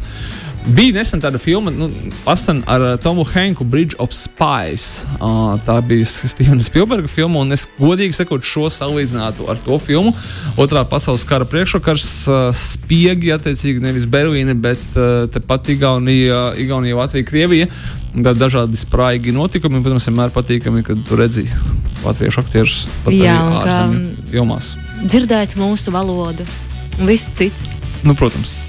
Bija 0.67 0.93
nesen 0.99 1.21
tāda 1.23 1.38
filma, 1.41 1.71
nu, 1.73 1.87
pasan 2.27 2.61
ar 2.69 2.83
uh, 2.85 2.95
Tomu 3.00 3.25
Henku, 3.25 3.65
Bridge 3.65 3.97
of 4.03 4.12
Spies. 4.12 5.07
Uh, 5.17 5.57
tā 5.65 5.79
bija 5.85 6.05
Stevena 6.05 6.65
Spielberga 6.65 7.09
filma, 7.09 7.41
un 7.41 7.57
es 7.57 7.65
godīgi 7.79 8.17
sakot, 8.19 8.45
šo 8.45 8.67
salīdzinātu 8.73 9.49
ar 9.49 9.61
to 9.65 9.79
filmu. 9.81 10.12
Otrā 10.61 10.85
pasaules 10.88 11.25
kara 11.29 11.49
priekšvakars, 11.49 12.11
uh, 12.29 12.43
spiegi, 12.57 13.33
attiecīgi 13.37 13.85
nevis 13.85 14.05
Berlīne, 14.11 14.59
bet 14.61 14.83
uh, 14.99 15.25
tepat 15.33 15.73
Igaunija, 15.73 16.43
Igaunija, 16.61 17.00
Latvija, 17.00 17.31
Krievija. 17.31 17.71
Tad 18.12 18.41
dažādi 18.41 18.77
spraigi 18.77 19.33
notikumi, 19.37 19.83
protams, 19.85 20.09
vienmēr 20.11 20.33
patīkami, 20.35 20.85
kad 20.85 21.00
tu 21.09 21.17
redzi 21.17 21.47
latviešu 22.05 22.45
aktierus 22.45 22.79
pat 23.05 23.17
Jā, 23.17 23.35
arī 23.41 23.59
ārzemju 23.65 24.31
filmās. 24.33 24.73
Dzirdēt 25.05 25.59
mūsu 25.61 25.95
valodu 25.95 26.47
un 26.99 27.07
visu 27.09 27.35
citu. 27.37 27.77
Nu, 28.05 28.17
protams. 28.19 28.68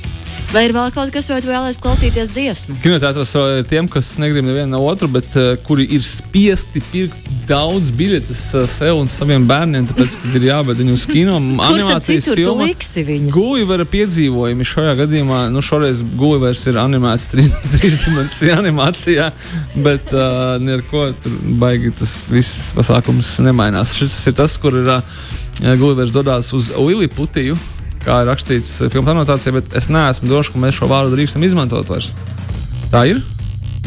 Vai 0.50 0.63
ir 0.65 0.72
vēl 0.74 0.89
kaut 0.89 1.12
kas, 1.13 1.27
vai 1.29 1.38
tu 1.44 1.50
vēlēsies 1.51 1.77
klausīties 1.84 2.32
dziesmu? 2.34 2.79
Kinoteātros 2.82 3.36
ir 3.38 3.68
tiem, 3.70 3.86
kas 3.91 4.08
negrib 4.18 4.48
nevienu 4.48 4.72
no 4.72 4.79
otru, 4.89 5.06
bet 5.13 5.36
uh, 5.38 5.51
kuri 5.62 5.86
ir 5.94 6.01
spiesti 6.01 6.82
pirkt 6.89 7.27
daudz 7.46 7.91
biļetes 7.94 8.41
uh, 8.58 8.63
sev 8.70 8.98
un 8.98 9.12
saviem 9.13 9.46
bērniem, 9.50 9.86
tāpēc, 9.91 10.18
kad 10.24 10.39
ir 10.39 10.48
jābed 10.48 10.82
viņu 10.82 10.96
uz 10.98 11.06
kino. 11.10 11.38
Tu 12.25 12.34
filma. 12.41 12.65
Gulivera 13.38 13.86
piedzīvojumi 13.94 14.65
šajā 14.74 14.98
gadījumā, 15.03 15.44
nu 15.53 15.62
šoreiz 15.62 16.01
Gulivers 16.18 16.65
ir 16.74 16.82
animēts 16.82 17.29
trīs- 17.29 17.53
trīsdimensiju 17.77 18.58
animācijā, 18.58 19.29
bet 19.86 20.10
uh, 20.18 20.56
neko 20.65 21.12
tur 21.22 21.38
baigi 21.62 21.94
tas 22.01 22.24
viss 22.34 22.72
pasākums 22.74 23.36
nemainās. 23.46 23.94
Šis 24.01 24.18
ir 24.34 24.41
tas, 24.41 24.58
kur 24.58 24.82
ir 24.82 24.96
uh, 24.98 25.20
Gulivers 25.77 26.10
dodās 26.18 26.50
uz 26.58 26.74
Liliputiju, 26.74 27.58
kā 28.06 28.22
ir 28.24 28.32
rakstīts 28.32 28.77
uh, 28.84 28.91
filmu 28.94 29.13
anotācijā, 29.15 29.56
bet 29.60 29.75
es 29.77 29.89
neesmu 29.91 30.29
drošs, 30.32 30.53
ka 30.53 30.63
mēs 30.63 30.79
šo 30.79 30.89
vārdu 30.91 31.18
drīkstam 31.18 31.46
izmantot 31.48 31.89
vairs. 31.91 32.15
Tā 32.94 33.06
ir. 33.12 33.22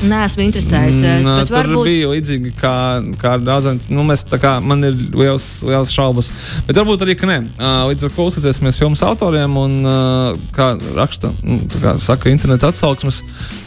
Nē, 0.03 0.25
esmu 0.27 0.43
interesējusies. 0.49 1.23
Mm, 1.23 1.45
tur 1.47 1.57
varbūt... 1.61 1.87
bija 1.87 2.09
līdzīgi 2.11 2.53
kā, 2.59 2.75
kā 3.21 3.37
ar 3.37 3.45
daudziem. 3.47 3.79
Nu, 3.95 4.03
mēs, 4.09 4.25
kā, 4.43 4.57
man 4.65 4.83
ir 4.89 4.97
liels, 5.15 5.47
liels 5.67 5.93
šaubas. 5.95 6.31
Bet 6.67 6.81
varbūt 6.81 7.05
arī, 7.07 7.15
ka 7.19 7.29
nē. 7.31 7.39
Līdz 7.91 8.09
ar 8.09 8.15
to 8.17 8.27
uzticēsimies 8.33 8.81
filmas 8.83 9.05
autoriem 9.07 9.55
un, 9.63 9.79
kā 10.57 10.73
raksta, 10.99 11.31
nu, 11.47 11.61
kā 11.77 11.95
saka, 12.03 12.33
interneta 12.35 12.73
atsauksmes, 12.73 13.23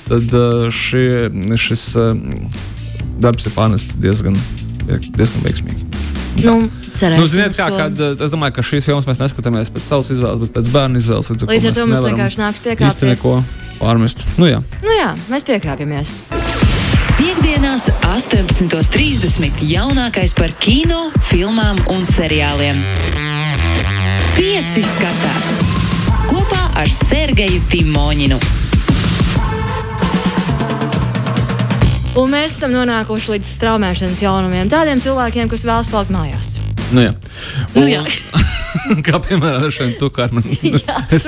tad 0.09 0.35
šie, 0.75 1.31
šis 1.61 1.87
darbs 3.23 3.47
ir 3.47 3.55
pārnests 3.55 3.99
diezgan, 4.03 4.35
diezgan 4.89 5.47
veiksmīgi. 5.47 5.84
Nu, 6.43 6.55
cerēsim 6.95 7.21
Nu, 7.21 7.27
ziniet, 7.31 7.55
kā, 7.55 7.69
kad, 7.71 7.99
uh, 8.01 8.15
es 8.25 8.33
domāju, 8.33 8.57
ka 8.57 8.65
šīs 8.65 8.87
filmas 8.89 9.05
mēs 9.07 9.21
neskatāmies 9.23 9.71
pēc 9.71 9.85
savas 9.87 10.09
izvēles, 10.11 10.41
bet 10.43 10.51
pēc 10.57 10.71
bērnu 10.73 10.99
izvēles. 10.99 11.29
Līdz, 11.31 11.47
Līdz 11.51 11.67
ar 11.69 11.77
to 11.77 11.85
mums 11.87 12.07
vienkārši 12.09 12.41
nāks 12.41 12.63
piekāpties. 12.65 13.15
neko 13.15 13.35
pārmest. 13.79 14.25
Nu, 14.39 14.49
jā. 14.49 14.59
Nu 14.83 14.91
jā, 14.97 15.13
mēs 15.31 15.47
piekāpjamies. 15.47 16.17
Piektdienās, 17.15 17.87
18.30. 18.11 19.63
jaunākais 19.63 20.35
par 20.35 20.51
kino, 20.59 21.05
filmām 21.29 21.79
un 21.93 22.03
seriāliem. 22.05 22.81
Pieci 24.35 24.83
skatās 24.83 25.55
kopā 26.27 26.65
ar 26.75 26.91
Sergeju 26.91 27.63
Timoņinu. 27.71 28.39
Un 32.15 32.31
mēs 32.31 32.53
esam 32.55 32.71
nonākuši 32.71 33.33
līdz 33.33 33.49
straumēšanas 33.57 34.21
jaunumiem. 34.23 34.69
Tādiem 34.71 35.01
cilvēkiem, 35.03 35.49
kas 35.51 35.65
vēlas 35.67 35.89
palikt 35.91 36.13
mājās. 36.15 36.53
Nu, 36.95 37.01
jā. 37.03 37.11
Nu, 37.73 37.81
Un- 37.81 37.89
jā. 37.91 38.03
kā 39.07 39.19
piemēram, 39.25 39.65
šeit 39.73 39.97
tu, 39.99 40.07
Karmen. 40.13 40.45
Jā, 40.85 40.95
Es 41.11 41.25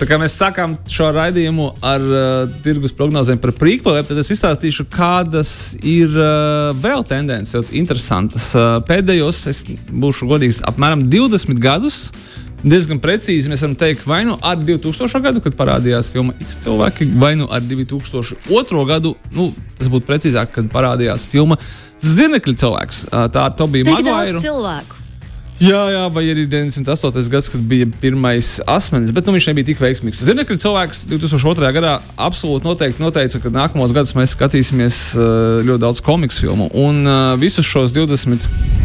tā 0.00 0.08
kā 0.08 0.16
mēs 0.20 0.36
sākām 0.40 0.76
šo 0.88 1.10
raidījumu 1.16 1.66
ar 1.84 2.04
uh, 2.06 2.54
tirgus 2.64 2.94
prognozēm 2.96 3.40
par 3.42 3.52
prequeliem, 3.58 4.06
tad 4.08 4.20
es 4.22 4.32
izstāstīšu, 4.32 4.86
kādas 4.92 5.50
ir 5.82 6.12
uh, 6.16 6.72
vēl 6.80 7.04
tendences, 7.08 7.72
interesantas. 7.76 8.50
Uh, 8.56 8.78
pēdējos, 8.88 9.42
es 9.52 9.64
būšu 9.90 10.28
godīgs, 10.32 10.62
apmēram 10.68 11.04
20 11.12 11.60
gadus. 11.60 12.06
Diezgan 12.66 12.98
precīzi 12.98 13.46
mēs 13.46 13.62
varam 13.62 13.76
teikt, 13.78 14.02
vai 14.10 14.24
nu 14.26 14.34
ar 14.42 14.58
2000. 14.58 15.20
gadu, 15.22 15.42
kad 15.44 15.54
parādījās 15.54 16.10
filma 16.10 16.34
X 16.42 16.58
cilvēki, 16.64 17.06
vai 17.14 17.36
nu 17.38 17.46
ar 17.46 17.62
2002. 17.62 18.82
gadu, 18.88 19.14
nu, 19.36 19.52
tas 19.78 19.90
būtu 19.92 20.08
precīzāk, 20.08 20.50
kad 20.56 20.70
parādījās 20.72 21.28
filma 21.30 21.60
Zirnekļa 22.02 22.54
cilvēks. 22.64 23.04
Tā 23.32 23.44
Tik 23.54 23.86
Maguire. 23.86 24.40
cilvēku. 24.42 25.04
Jā, 25.62 25.78
jā, 25.88 26.02
vai 26.12 26.26
arī 26.28 26.42
98. 26.52 27.30
gads, 27.32 27.48
kad 27.48 27.62
bija 27.64 27.86
pirmais 28.02 28.58
asmenis, 28.68 29.14
bet 29.14 29.24
nu, 29.24 29.32
viņš 29.38 29.46
nebija 29.48 29.70
tik 29.70 29.78
veiksmīgs. 29.80 30.20
Zinu, 30.26 30.44
ka 30.44 30.58
cilvēks 30.60 31.06
2002. 31.08 31.70
gadā 31.78 31.94
absolūti 32.20 32.68
noteikti 32.68 33.00
noteica, 33.00 33.40
ka 33.40 33.54
nākamos 33.54 33.94
gadus 33.96 34.12
mēs 34.18 34.34
skatīsimies 34.36 34.98
ļoti 35.64 35.84
daudz 35.86 36.04
komiksu 36.04 36.44
filmu. 36.44 36.68
Un 36.76 37.06
uh, 37.06 37.32
visus 37.40 37.64
šos 37.64 37.96
20 37.96 38.44
uh, 38.44 38.75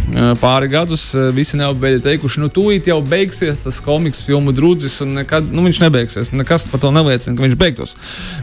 pāri 0.41 0.69
gadus 0.71 1.11
visi 1.35 1.57
neapbeigti 1.59 2.03
teikuši, 2.05 2.41
nu, 2.43 2.49
tūlīt 2.51 2.89
jau 2.91 2.99
beigsies 3.05 3.63
tas 3.65 3.79
komiksu 3.83 4.25
filmu 4.27 4.53
drudzis, 4.55 4.99
un 5.05 5.15
nekad, 5.21 5.47
nu, 5.51 5.63
viņš 5.67 5.81
nebeigsies. 5.83 6.33
Nekas 6.35 6.67
par 6.71 6.83
to 6.83 6.91
neliecina, 6.95 7.35
ka 7.37 7.45
viņš 7.45 7.57
beigtos. 7.59 7.95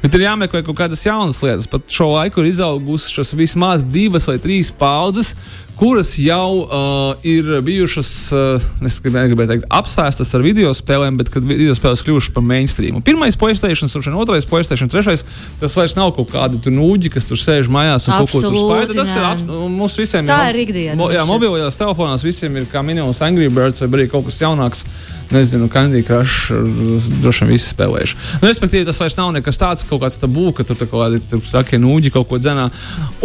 Bet 0.02 0.16
ir 0.16 0.26
jāmeklē 0.26 0.64
kaut 0.66 0.78
kādas 0.80 1.04
jaunas 1.06 1.42
lietas. 1.44 1.68
Pat 1.70 1.88
šo 1.92 2.12
laiku 2.14 2.42
ir 2.42 2.52
izaugušas 2.52 3.34
vismaz 3.38 3.86
divas 3.86 4.28
vai 4.30 4.38
trīs 4.42 4.72
paudzes 4.74 5.34
kuras 5.78 6.16
jau 6.18 6.64
uh, 6.64 7.14
ir 7.22 7.60
bijušas, 7.62 8.10
uh, 8.34 8.64
es 8.86 8.98
gribēju 9.04 9.36
teikt, 9.38 9.66
apsēstas 9.70 10.34
ar 10.34 10.42
video 10.42 10.72
spēlēm, 10.74 11.18
bet 11.20 11.30
kad 11.30 11.46
video 11.46 11.74
spēles 11.78 12.02
kļuvušas 12.06 12.34
par 12.34 12.44
mainstream. 12.46 12.98
Pirmais 13.06 13.38
PlayStation, 13.38 13.90
un 14.10 14.18
otrais 14.18 14.48
PlayStation, 14.48 14.90
trešais, 14.90 15.22
tas 15.60 15.76
vairs 15.78 15.94
nav 15.98 16.10
kaut 16.16 16.32
kādi 16.34 16.74
nūģi, 16.74 17.12
kas 17.14 17.28
tur 17.28 17.38
sēž 17.38 17.70
mājās 17.70 18.08
un 18.08 18.16
kaut 18.16 18.32
ko 18.32 18.42
Absolūti, 18.42 18.64
spēlē. 18.64 18.98
Tas 18.98 19.14
ir 19.14 19.28
ap, 19.28 19.44
mums 19.78 19.98
visiem. 20.00 20.26
Tā 20.28 20.40
ir 20.50 20.62
ikdiena 20.64 20.98
Mo, 20.98 21.12
jā, 21.14 21.22
mums. 21.22 21.34
mobilajos 21.36 21.78
telefonos 21.78 22.26
visiem 22.26 22.58
ir 22.58 22.66
kā 22.72 22.82
minimums 22.82 23.22
Angry 23.24 23.46
Birds 23.52 23.84
vai 23.84 23.90
arī 24.00 24.10
kaut 24.10 24.26
kas 24.26 24.42
jaunāks. 24.42 24.84
Nezinu, 25.30 25.68
Candy 25.68 26.02
Crush, 26.02 26.50
uh, 26.50 27.08
droši 27.22 27.44
vien 27.44 27.52
visi 27.52 27.68
spēlējuši. 27.68 28.16
Nu, 28.40 28.48
respektīvi, 28.48 28.86
tas 28.88 28.96
vairs 29.02 29.16
nav 29.18 29.34
nekas 29.36 29.60
tāds, 29.60 29.84
kaut 29.88 30.00
kāds 30.00 30.16
tabū, 30.22 30.48
ka 30.56 30.64
tur 30.64 30.78
kaut 30.80 31.02
kādi 31.02 31.42
trakie 31.50 31.80
nūģi 31.82 32.12
kaut 32.14 32.30
ko 32.30 32.38
dzenā. 32.40 32.68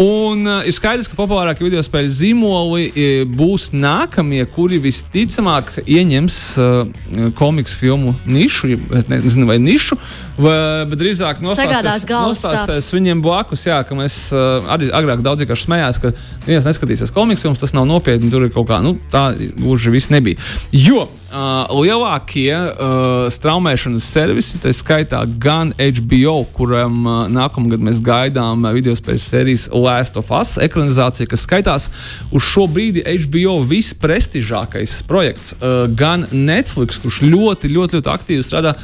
Un 0.04 0.44
uh, 0.44 0.68
ir 0.68 0.76
skaidrs, 0.76 1.08
ka 1.08 1.16
populārākie 1.16 1.64
video 1.64 1.84
spēļu 1.86 2.12
zīmoli 2.18 2.90
e, 2.92 3.08
būs 3.30 3.70
nākamie, 3.72 4.42
kuri 4.52 4.82
visticamāk 4.84 5.72
ieņems 5.86 6.42
uh, 6.60 7.32
komiksu 7.40 7.80
filmu 7.80 8.16
nišu, 8.28 8.74
nezinu, 9.08 9.48
vai 9.48 9.58
nišu, 9.64 9.96
vai, 10.36 10.58
bet 10.92 11.00
drīzāk 11.00 11.40
nostāsies, 11.46 12.08
nostāsies 12.12 12.94
viņiem 12.98 13.24
blakus. 13.24 13.64
Jā, 13.70 13.80
ka 13.88 13.96
mēs 13.96 14.26
uh, 14.36 14.60
arī 14.76 14.92
agrāk 14.92 15.24
daudz 15.24 15.46
vienkārši 15.46 15.70
smējāmies, 15.70 16.04
ka 16.04 16.14
viens 16.50 16.68
neskatīsies 16.68 17.16
komiksu 17.16 17.56
tas 17.64 17.72
nav 17.72 17.88
nopietni, 17.88 18.32
tur 18.34 18.44
ir 18.44 18.52
kaut 18.52 18.68
kā, 18.68 18.84
nu, 18.84 18.98
tā 19.14 19.30
gluži 19.40 19.94
viss 19.94 20.12
nebija. 20.12 20.42
Jo 20.76 21.08
uh, 21.34 21.72
lielākie 21.74 22.54
uh, 22.54 23.26
straumēšanas 23.34 24.06
servisi, 24.16 24.60
tā 24.62 24.72
skaitā 24.76 25.24
gan 25.42 25.74
HBO, 25.78 26.44
kuram 26.56 27.02
uh, 27.04 27.16
nākamgad 27.34 27.84
mēs 27.84 28.02
gaidām 28.06 28.68
uh, 28.68 28.74
video 28.76 28.96
spēļu 28.98 29.24
sērijas 29.24 29.68
Last 29.74 30.20
of 30.22 30.32
Us 30.34 30.56
ekranizācija, 30.62 31.30
kas 31.32 31.46
skaitās 31.48 31.90
uz 32.32 32.46
šo 32.46 32.68
brīdi 32.72 33.04
HBO 33.26 33.60
visprestižākais 33.70 35.00
projekts, 35.10 35.56
uh, 35.58 35.86
gan 35.90 36.28
Netflix, 36.32 37.02
kurš 37.02 37.24
ļoti, 37.26 37.74
ļoti, 37.74 38.00
ļoti 38.00 38.14
aktīvi 38.14 38.46
strādā 38.46 38.78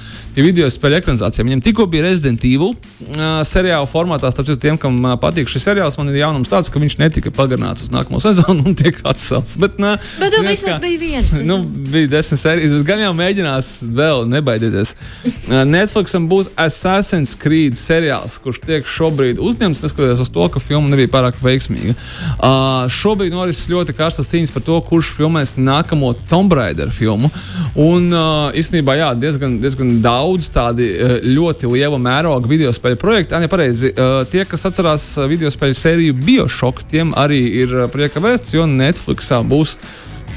video 0.45 0.67
spēļu 0.71 0.99
ekranizācijām. 0.99 1.47
Viņam 1.49 1.61
tikko 1.65 1.85
bija 1.91 2.07
Resident 2.07 2.43
Evil 2.47 2.73
uh, 2.73 3.41
seriāla 3.47 3.87
formātā. 3.89 4.31
Starp 4.33 4.47
citu, 4.49 4.59
tiem, 4.63 4.77
kam 4.81 4.97
uh, 5.03 5.15
patīk 5.21 5.49
šis 5.51 5.67
seriāls, 5.69 5.97
man 5.99 6.09
ir 6.11 6.19
jaunums 6.21 6.49
tāds, 6.51 6.71
ka 6.73 6.81
viņš 6.81 6.97
netika 7.01 7.33
pagarināts 7.35 7.85
uz 7.85 7.91
nākamo 7.93 8.21
sezonu 8.25 8.65
un 8.71 8.77
tiek 8.79 8.99
atcelts. 9.03 9.57
Bet, 9.61 9.77
uh, 9.81 9.95
Bet 10.19 10.35
nu, 10.35 10.43
vismaz 10.47 10.77
kā, 10.77 10.81
bija 10.85 11.01
viens. 11.03 11.35
Nu, 11.49 11.61
bija 11.63 12.09
desmit 12.11 12.41
sērijas, 12.41 12.75
bet 12.77 12.87
gan 12.87 13.03
jau 13.03 13.11
mēģinās 13.17 13.71
vēl, 13.95 14.25
nebaidieties. 14.29 14.95
Uh, 15.25 15.61
Netflixam 15.69 16.27
būs 16.31 16.51
Assassin's 16.59 17.35
Creed 17.39 17.77
seriāls, 17.79 18.39
kurš 18.43 18.61
tiek 18.65 18.89
šobrīd 18.89 19.41
uzņemts, 19.41 19.83
neskatoties 19.85 20.25
uz 20.25 20.33
to, 20.33 20.49
ka 20.53 20.61
filma 20.63 20.91
nebija 20.91 21.11
pārāk 21.13 21.39
veiksmīga. 21.43 21.95
Uh, 22.37 22.85
šobrīd 22.93 23.33
norisinās 23.33 23.69
ļoti 23.69 23.95
karstas 23.97 24.29
cīņas 24.31 24.53
par 24.55 24.65
to, 24.65 24.77
kurš 24.87 25.13
filmēs 25.17 25.55
nākamo 25.59 26.13
Tomb 26.29 26.53
Raider 26.55 26.91
filmu. 26.93 27.31
Un 27.79 28.09
uh, 28.13 28.49
īstenībā, 28.57 28.95
jā, 28.99 29.09
diezgan, 29.19 29.57
diezgan 29.63 29.97
daudz 30.03 30.28
daudz 30.29 30.49
tādi 30.53 30.89
eh, 30.93 31.17
ļoti 31.25 31.69
liela 31.71 31.97
mēroga 32.01 32.49
video 32.49 32.71
spēļu 32.75 32.99
projekti. 33.01 33.37
Anja, 33.37 33.49
pareizi, 33.51 33.91
eh, 33.91 34.21
tie, 34.29 34.45
kas 34.45 34.67
atcerās 34.69 35.09
eh, 35.17 35.27
video 35.29 35.49
spēļu 35.53 35.77
sēriju 35.77 36.19
Bioshock, 36.21 36.85
tiem 36.89 37.13
arī 37.17 37.41
ir 37.63 37.75
prieka 37.93 38.21
vēsts, 38.23 38.53
jo 38.53 38.67
Netflixā 38.69 39.41
būs 39.47 39.77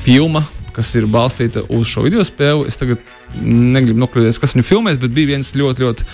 filma 0.04 0.44
kas 0.72 0.88
ir 0.96 1.04
balstīta 1.04 1.66
uz 1.68 1.84
šo 1.84 2.00
video 2.06 2.22
spēli. 2.24 2.64
Es 2.70 2.78
tagad 2.80 3.10
negribu 3.44 4.00
nokļūties, 4.00 4.38
kas 4.40 4.54
viņu 4.56 4.64
filmēs, 4.64 4.96
bet 5.02 5.12
bija 5.12 5.34
viens 5.34 5.50
ļoti, 5.52 5.84
ļoti. 5.84 6.06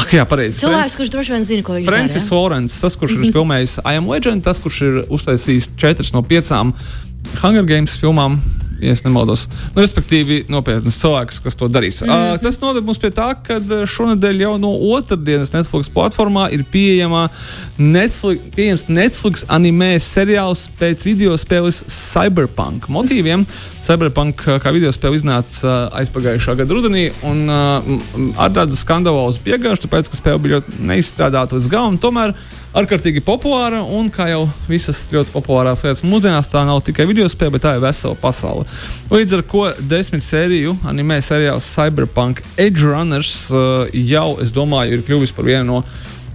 Ak, 0.00 0.14
jā, 0.16 0.24
pareizi. 0.24 0.62
Cilvēks, 0.62 0.78
Friends, 0.78 0.94
kurš 0.96 1.10
droši 1.12 1.34
vien 1.34 1.44
zina, 1.44 1.64
ko 1.66 1.76
viņš 1.76 1.90
Francis 1.90 2.30
dara. 2.30 2.38
Lorence, 2.38 2.78
tas, 2.80 2.96
kurš 2.96 3.12
mm 3.12 3.20
-hmm. 3.20 3.28
ir 3.28 3.34
filmējis 3.36 3.74
I 3.84 4.00
Am 4.00 4.08
Legend, 4.08 4.44
tas, 4.48 4.62
kurš 4.64 4.80
ir 4.86 4.96
uztaisījis 5.12 5.68
četras 5.76 6.14
no 6.16 6.24
piecām 6.24 6.72
Hunger 7.42 7.68
Games 7.68 8.00
filmām 8.00 8.40
ja 8.82 8.94
nemaldos. 9.04 9.46
Nu, 9.74 9.82
respektīvi, 9.82 10.42
nopietnas 10.52 10.98
cilvēks, 11.02 11.40
kas 11.44 11.58
to 11.58 11.68
darīs. 11.72 12.00
Mm. 12.04 12.34
Uh, 12.34 12.40
tas 12.42 12.60
noved 12.62 12.86
mums 12.86 13.00
pie 13.02 13.10
tā, 13.14 13.30
ka 13.44 13.58
šonadēļ 13.94 14.44
jau 14.44 14.54
no 14.62 14.72
otrdienas 14.94 15.52
Netflix 15.54 15.90
platformā 15.94 16.48
ir 16.54 16.64
pieejama 16.72 17.26
Netflix, 17.78 18.52
pieejams 18.56 18.86
Netflix 18.90 19.46
anime 19.48 19.94
seriāls 20.02 20.68
pēc 20.78 21.06
video 21.08 21.36
spēles 21.40 21.84
Cyberpunk 21.92 22.90
motīviem. 22.92 23.46
Cyberpunk 23.88 24.42
kā 24.60 24.70
video 24.74 24.90
spēle 24.92 25.16
iznāca 25.16 25.62
uh, 25.64 25.76
aizpagājušā 26.02 26.58
gada 26.58 26.74
rudenī 26.76 27.06
un 27.24 27.46
uh, 27.48 27.86
ar 28.36 28.52
tādu 28.52 28.76
skandalozu 28.76 29.40
piegājuši, 29.46 29.86
tāpēc, 29.86 30.10
ka 30.12 30.18
spēle 30.18 30.42
bija 30.44 30.58
ļoti 30.58 30.82
neizstrādāta 30.90 31.56
līdz 31.56 31.68
galam. 31.72 31.96
Tomēr 32.02 32.34
ārkārtīgi 32.76 33.22
populāra 33.24 33.80
un, 33.80 34.10
kā 34.12 34.26
jau 34.28 34.42
visas 34.68 35.06
ļoti 35.08 35.32
populārās 35.32 35.86
lietas 35.86 36.04
mūsdienās, 36.04 36.50
tā 36.52 36.66
nav 36.68 36.82
tikai 36.84 37.08
video 37.08 37.30
spēle, 37.32 37.54
bet 37.56 37.64
tā 37.64 37.74
ir 37.78 37.82
vesela 37.86 38.18
pasaule. 38.20 38.68
Līdz 39.08 39.38
ar 39.38 39.46
to 39.54 39.64
desmit 39.88 40.26
sēriju 40.26 40.76
anime 40.92 41.22
seriāls 41.24 41.72
Cyberpunk 41.72 42.44
Edge 42.60 42.84
Runners 42.84 43.48
uh, 43.48 43.88
jau, 43.96 44.34
es 44.44 44.52
domāju, 44.52 44.98
ir 44.98 45.08
kļuvis 45.08 45.32
par 45.32 45.48
vienu 45.48 45.78
no 45.78 45.82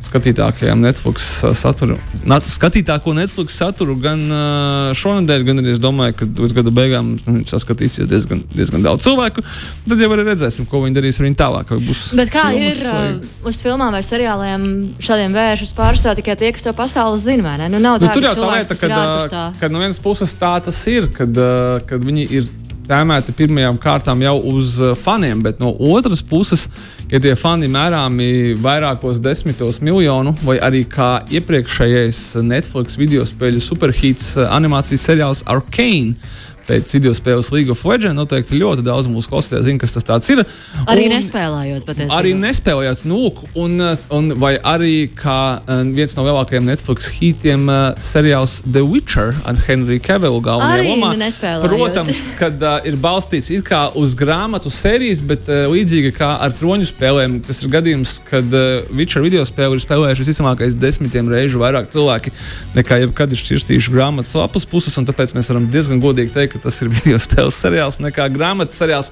skatītākajām 0.03 0.81
Netflix 0.83 1.27
uh, 1.43 1.53
saturu, 1.57 1.98
nat, 2.27 2.45
skatītāko 2.50 3.13
Netflix 3.17 3.57
saturu 3.60 3.95
gan 4.01 4.22
uh, 4.27 4.91
šonadēļ, 4.98 5.45
gan 5.48 5.62
arī 5.62 5.74
es 5.74 5.81
domāju, 5.83 6.17
ka 6.19 6.27
līdz 6.27 6.55
gada 6.60 6.74
beigām 6.75 7.13
nu, 7.24 7.43
saskatīsies 7.50 8.10
diezgan, 8.12 8.43
diezgan 8.53 8.86
daudz 8.86 9.05
cilvēku. 9.07 9.43
Tad 9.88 10.03
jau 10.03 10.10
arī 10.15 10.27
redzēsim, 10.29 10.67
ko 10.69 10.83
viņi 10.83 10.98
darīs 11.00 11.22
ar 11.22 11.27
viņu 11.27 11.39
tālāk. 11.39 11.75
Bet 12.19 12.33
kā 12.33 12.48
filmas, 12.53 12.81
ir 12.81 12.89
vai... 12.89 13.05
Uh, 13.13 13.51
uz 13.51 13.62
filmām 13.63 13.95
vai 13.95 14.03
seriāliem 14.05 14.65
šādiem 15.03 15.38
vēršus 15.38 15.75
pārstāvja 15.77 16.22
tikai 16.22 16.38
tie, 16.39 16.51
kas 16.55 16.67
to 16.67 16.75
pasaules 16.77 17.24
zina? 17.27 17.55
Nu, 17.67 17.79
nav 17.79 18.01
tā, 18.01 18.10
nu, 18.10 18.15
tur 18.17 18.27
jau 18.29 18.36
tā 18.38 18.51
lieta, 18.51 18.79
ka, 19.60 19.72
no 19.72 19.83
vienas 19.83 20.01
puses 20.03 20.36
tā 20.39 20.55
tas 20.63 20.83
ir, 20.91 21.10
kad, 21.15 21.39
kad 21.89 22.03
viņi 22.03 22.27
ir 22.39 22.51
tēmēti 22.87 23.35
pirmajām 23.37 23.77
kārtām 23.81 24.21
jau 24.23 24.35
uz 24.53 24.77
uh, 24.81 24.93
faniem, 24.99 25.41
bet 25.45 25.61
no 25.63 25.71
otras 25.93 26.23
puses, 26.25 26.67
ja 27.11 27.21
tie 27.23 27.35
fani 27.39 27.69
mērāmi 27.71 28.55
vairākos 28.61 29.21
desmitos 29.23 29.81
miljonu, 29.83 30.35
vai 30.43 30.57
arī 30.63 30.83
kā 30.89 31.11
iepriekšējais 31.33 32.23
Netflix 32.43 32.99
video 32.99 33.25
spēļu 33.27 33.63
superhīts 33.63 34.33
uh, 34.37 34.49
animācijas 34.55 35.07
seriāls 35.09 35.45
Arcane 35.49 36.17
pēc 36.67 36.93
video 36.98 37.13
spēles 37.17 37.51
League 37.53 37.72
of 37.74 37.84
Legends. 37.88 38.17
Noteikti 38.17 38.60
ļoti 38.62 38.86
daudz 38.86 39.10
mūsu 39.12 39.32
klausītāju 39.32 39.67
zina, 39.67 39.82
kas 39.82 39.98
tas 39.98 40.29
ir. 40.32 40.43
Arī 40.89 41.08
un, 41.08 41.15
nespēlējot, 41.17 41.86
bet 41.88 42.03
es 42.05 42.13
arī 42.13 42.34
nespēlējot, 42.38 43.03
nu, 43.10 43.32
un, 43.60 43.84
un 44.13 44.32
vai 44.39 44.54
arī 44.58 45.08
kā 45.17 45.39
uh, 45.60 45.82
viens 45.95 46.15
no 46.17 46.26
lielākajiem 46.28 46.67
Netflix 46.67 47.10
hitiem 47.17 47.67
uh, 47.71 47.82
seriāls 48.02 48.62
The 48.67 48.84
Witcher 48.86 49.34
ar 49.49 49.60
Henriju 49.67 50.04
Kevilu 50.04 50.41
galvenajā 50.43 50.88
lomā. 50.89 51.13
Protams, 51.63 52.23
kad 52.39 52.62
uh, 52.63 52.80
ir 52.88 52.99
balstīts 53.02 53.52
it 53.54 53.65
kā 53.67 53.86
uz 53.99 54.15
grāmatu 54.19 54.71
sērijas, 54.73 55.23
bet 55.26 55.49
uh, 55.52 55.65
līdzīgi 55.73 56.13
kā 56.17 56.34
ar 56.43 56.56
troņu 56.60 56.88
spēlēm, 56.89 57.39
tas 57.45 57.63
ir 57.63 57.73
gadījums, 57.73 58.19
kad 58.30 58.56
uh, 58.56 58.84
Witcher 58.93 59.26
video 59.26 59.45
spēli 59.47 59.80
ir 59.80 59.84
spēlējuši 59.84 60.26
visticamākais 60.26 60.78
desmitiem 60.80 61.32
reižu 61.32 61.62
vairāk 61.63 61.89
cilvēki 61.93 62.34
nekā 62.78 62.99
jebkad 63.04 63.34
ir 63.34 63.39
šķirstījuši 63.41 63.93
grāmatas 63.93 64.34
lapas 64.38 64.65
puses, 64.69 64.95
un 64.99 65.08
tāpēc 65.08 65.36
mēs 65.38 65.49
varam 65.52 65.67
diezgan 65.73 66.02
godīgi 66.04 66.34
teikt, 66.36 66.52
ka 66.53 66.61
tas 66.67 66.77
ir 66.83 66.91
video 66.93 67.19
spēles 67.21 67.57
seriāls 67.59 67.99
nekā 68.03 68.29
grāmatas 68.33 68.77
seriāls. 68.79 69.11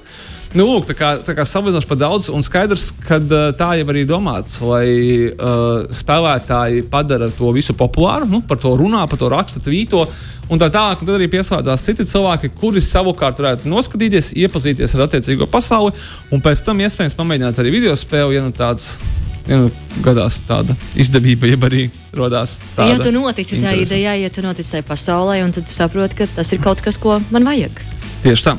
Nu, 0.52 0.66
lūk, 0.68 0.84
tā 0.90 0.94
kā, 0.96 1.14
tā 1.24 1.32
kā 1.32 1.46
salīdzinoši 1.48 1.88
par 1.88 1.98
daudz, 2.00 2.28
un 2.28 2.44
skaidrs, 2.44 2.90
ka 3.06 3.16
tā 3.56 3.70
jau 3.78 3.86
arī 3.88 4.02
domāts, 4.08 4.58
lai 4.60 4.84
uh, 5.32 5.86
spēlētāji 5.96 6.84
padara 6.92 7.30
to 7.32 7.54
visu 7.56 7.72
populāru, 7.78 8.28
nu, 8.28 8.42
par 8.44 8.60
to 8.60 8.74
runā, 8.76 9.06
par 9.08 9.20
to 9.20 9.32
raksta, 9.32 9.62
tvīto. 9.64 10.04
Un 10.52 10.60
tā 10.60 10.68
tālāk, 10.74 11.00
tad 11.00 11.16
arī 11.16 11.30
pieslēdzās 11.32 11.86
citi 11.86 12.04
cilvēki, 12.10 12.52
kuri 12.60 12.84
savukārt 12.84 13.40
varētu 13.40 13.72
noskatīties, 13.72 14.34
iepazīties 14.44 14.98
ar 14.98 15.06
attiecīgo 15.06 15.48
pasauli, 15.48 15.96
un 16.34 16.44
pēc 16.44 16.66
tam 16.66 16.84
iespējams 16.84 17.16
pamēģināt 17.16 17.62
arī 17.62 17.76
video 17.80 17.96
spēli, 17.96 18.36
ja 18.36 18.44
nu 18.44 18.52
tāds 18.52 18.98
ja 18.98 19.21
nu 19.48 19.70
gadās 20.04 20.40
tāda 20.48 20.76
izdevība, 20.98 21.48
jeb 21.50 21.64
arī 21.68 21.86
radās 22.16 22.58
tāda. 22.76 22.90
Ja 22.92 22.98
tu 23.02 23.12
notici 23.14 23.60
tajā 23.62 23.78
idejā, 23.84 24.16
ja 24.22 24.32
tu 24.32 24.44
notici 24.44 24.76
tajā 24.76 24.86
pasaulē, 24.88 25.40
un 25.46 25.54
tad 25.54 25.68
tu 25.68 25.74
saproti, 25.74 26.22
ka 26.22 26.28
tas 26.36 26.52
ir 26.54 26.62
kaut 26.64 26.82
kas, 26.84 27.00
ko 27.00 27.20
man 27.34 27.48
vajag. 27.48 27.82
Tieši 28.22 28.46
tā. 28.50 28.58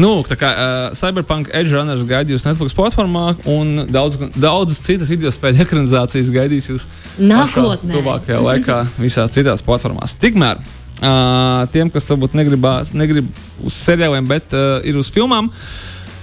Nu, 0.00 0.22
tā 0.24 0.38
kā 0.40 0.48
uh, 0.48 0.84
Cyberpunk 0.96 1.50
Edge 1.52 1.74
Runners 1.74 2.04
gaidīs 2.08 2.46
Netflix 2.46 2.72
platformā, 2.76 3.34
un 3.50 3.84
daudz, 3.92 4.16
daudzas 4.40 4.80
citas 4.80 5.10
video 5.12 5.32
spēļu 5.34 5.66
ekranizācijas 5.66 6.30
gaidīs 6.32 6.70
jūs 6.70 6.86
nākotnē. 7.20 7.92
Tuvākajā 7.98 8.38
laikā 8.40 8.78
visās 8.96 9.34
citās 9.34 9.64
platformās. 9.66 10.16
Tikmēr 10.22 10.62
uh, 10.62 11.66
tiem, 11.74 11.92
kas 11.92 12.08
varbūt 12.08 12.36
negribās, 12.38 12.94
negrib 12.96 13.28
uz 13.60 13.76
seriāliem, 13.76 14.28
bet 14.30 14.56
uh, 14.56 14.78
ir 14.88 14.96
uz 15.00 15.12
filmām, 15.12 15.52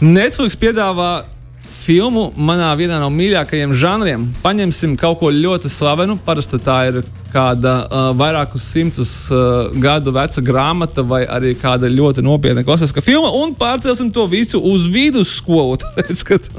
Netflix 0.01 0.57
piedāvā 0.57 1.11
filmu 1.79 2.29
manā 2.35 2.69
vienā 2.79 2.99
no 3.01 3.09
mīļākajiem 3.13 3.73
žanriem. 3.77 4.27
Paņemsim 4.43 4.97
kaut 4.99 5.19
ko 5.21 5.31
ļoti 5.33 5.71
slavenu. 5.71 6.17
Parasti 6.25 6.59
tā 6.63 6.79
ir 6.89 7.01
kāda 7.33 7.73
uh, 7.85 8.09
vairākus 8.17 8.65
simtus 8.73 9.13
uh, 9.33 9.69
gadu 9.81 10.13
veca 10.15 10.43
grāmata 10.45 11.05
vai 11.05 11.23
arī 11.29 11.53
kāda 11.59 11.91
ļoti 11.91 12.25
nopietna 12.25 12.65
klasiska 12.65 13.03
filma 13.05 13.29
un 13.37 13.53
pārcelsim 13.57 14.11
to 14.13 14.25
visu 14.29 14.61
uz 14.61 14.87
vidusskolu. 14.89 15.77
Tāpēc, 15.83 16.25
kad, 16.27 16.49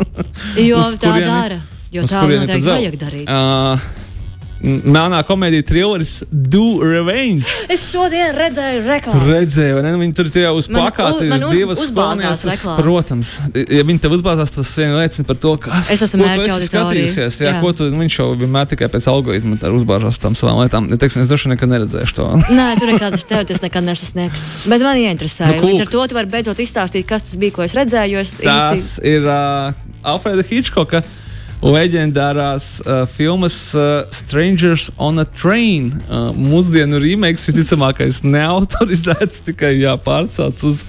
jo 0.61 0.85
tā 1.01 1.17
dara. 1.19 1.61
Jo 1.91 2.05
tā 2.07 2.23
noteikti 2.23 2.71
vajag 2.71 3.01
darīt. 3.01 3.27
Uh, 3.27 4.00
Melnā 4.61 5.23
komēdija 5.25 5.65
trilleris 5.65 6.19
Do 6.31 6.83
Revenge. 6.85 7.49
Es 7.73 7.87
šodien 7.89 8.35
redzēju 8.37 8.83
reklāmu. 8.85 9.17
Tur 9.17 9.31
redzēju, 9.33 9.77
vai 9.79 9.85
ne? 9.87 9.93
Viņi 10.03 10.17
tur 10.19 10.29
tie 10.35 10.45
uz 10.53 10.69
plakāta 10.69 11.25
ir 11.25 11.45
divas 11.55 11.81
spēlnieces. 11.89 12.65
Protams, 12.77 13.31
ja 13.57 13.85
viņi 13.89 14.03
tev 14.05 14.17
uzbāzās, 14.19 14.53
tas 14.53 14.73
vien 14.77 14.93
liecina 14.99 15.29
par 15.29 15.39
to, 15.41 15.55
ka 15.65 15.81
es 15.95 16.05
esmu 16.05 16.29
skatījusies. 16.67 17.41
Jā, 17.41 17.55
jā. 17.55 17.55
ko 17.63 17.73
tu, 17.77 17.89
viņš 17.95 18.19
jau 18.21 18.29
vienmēr 18.43 18.69
tikai 18.75 18.91
pēc 18.93 19.09
algoritma 19.13 19.57
uzbāzās 19.81 20.21
tam 20.21 20.37
savām 20.37 20.61
lietām. 20.61 20.91
Ja, 20.93 21.01
teiksim, 21.01 21.25
es 21.25 21.33
droši 21.33 21.55
nekad 21.55 21.73
neredzēšu 21.73 22.19
to. 22.21 22.29
Nē, 22.59 22.69
tur 22.81 22.93
nekādas 22.93 23.25
teorijas 23.31 23.65
nekad 23.65 23.89
nesasniegs. 23.89 24.47
Bet 24.69 24.85
man 24.85 25.01
ieinteresēja. 25.01 25.57
Nu, 25.57 25.73
Līdz 25.73 25.87
ar 25.87 25.95
to 25.97 26.05
tu 26.11 26.21
vari 26.21 26.33
beidzot 26.37 26.61
izstāstīt, 26.61 27.09
kas 27.09 27.31
tas 27.31 27.41
bija, 27.41 27.57
ko 27.57 27.65
es 27.65 27.77
redzēju. 27.79 28.21
Es 28.27 28.37
tas 28.45 28.77
īsti... 28.77 29.17
ir 29.17 29.25
uh, 29.25 29.73
Alfreda 30.13 30.45
Hitchcocka 30.45 31.01
leģendārās 31.65 32.81
uh, 32.81 33.03
filmas 33.11 33.57
uh, 33.77 34.07
Strangers 34.15 34.89
on 34.97 35.21
a 35.21 35.27
Train. 35.29 35.93
Uh, 36.09 36.31
mūsdienu 36.37 37.01
remakes 37.03 37.49
visticamākais 37.51 38.23
neautorizēts, 38.25 39.43
tikai 39.49 39.75
jāpārcauc 39.81 40.65
uz 40.67 40.85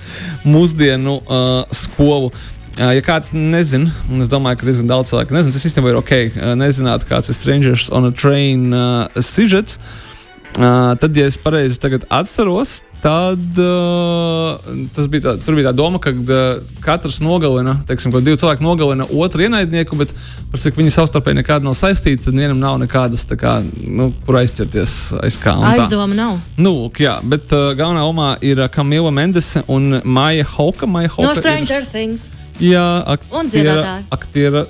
mūsdienu 0.47 1.19
uh, 1.21 1.65
skolu. 1.75 2.31
Uh, 2.79 2.93
ja 2.95 3.03
kāds 3.03 3.33
nezina, 3.35 3.91
un 4.07 4.23
es 4.23 4.31
domāju, 4.31 4.61
ka 4.61 4.69
diezgan 4.69 4.87
daudz 4.91 5.11
cilvēku 5.11 5.35
nezina, 5.35 5.55
tas 5.57 5.67
īstenībā 5.67 5.91
ir 5.91 5.99
ok. 5.99 6.15
Uh, 6.29 6.53
nezināt, 6.59 7.03
kāds 7.09 7.33
ir 7.33 7.37
Strangers 7.37 7.89
on 7.91 8.07
a 8.07 8.15
Train 8.15 8.71
uh, 8.71 9.19
sižets. 9.19 9.75
Uh, 9.75 10.10
tad, 10.55 11.15
ja 11.15 11.27
es 11.29 11.37
pareizi 11.39 11.79
atceros, 12.09 12.81
tad 13.01 13.59
uh, 13.59 14.59
tas 14.93 15.07
bija 15.09 15.23
tā, 15.23 15.33
tur 15.45 15.55
bija 15.57 15.69
tā 15.69 15.75
doma, 15.77 15.99
ka 16.01 16.11
uh, 16.11 16.73
katrs 16.83 17.21
nogalina, 17.23 17.77
teiksim, 17.87 18.13
divi 18.19 18.37
cilvēki 18.37 18.65
nogalina 18.65 19.07
otru 19.15 19.45
ienaidnieku, 19.47 19.97
bet 19.97 20.11
par 20.51 20.61
cik 20.61 20.77
viņi 20.77 20.93
savstarpēji 20.93 21.39
nekādi 21.39 21.67
nav 21.69 21.77
saistīti, 21.79 22.25
tad 22.27 22.37
vienam 22.37 22.59
nav 22.61 22.81
nekādas, 22.83 23.23
kā, 23.39 23.57
nu, 23.87 24.11
kur 24.25 24.41
aizķerties 24.41 24.97
aiz 25.23 25.39
kā. 25.41 25.55
Aizdoma 25.71 26.17
nav. 26.17 26.37
Nu, 26.59 26.75
jā, 26.99 27.15
bet 27.23 27.55
uh, 27.55 27.71
galvenā 27.77 28.03
omā 28.09 28.35
ir 28.45 28.61
Kamila 28.75 29.13
Mendese 29.15 29.63
un 29.71 30.01
Maija 30.03 30.45
Hauka. 30.57 30.89
Maija 30.89 31.15
Hauka 31.15 31.31
no 31.31 31.33
Stranger 31.39 31.85
ir, 31.85 31.89
Things. 31.95 32.27
Jā, 32.61 32.85
aktiera, 33.09 34.01
aktiera 34.13 34.67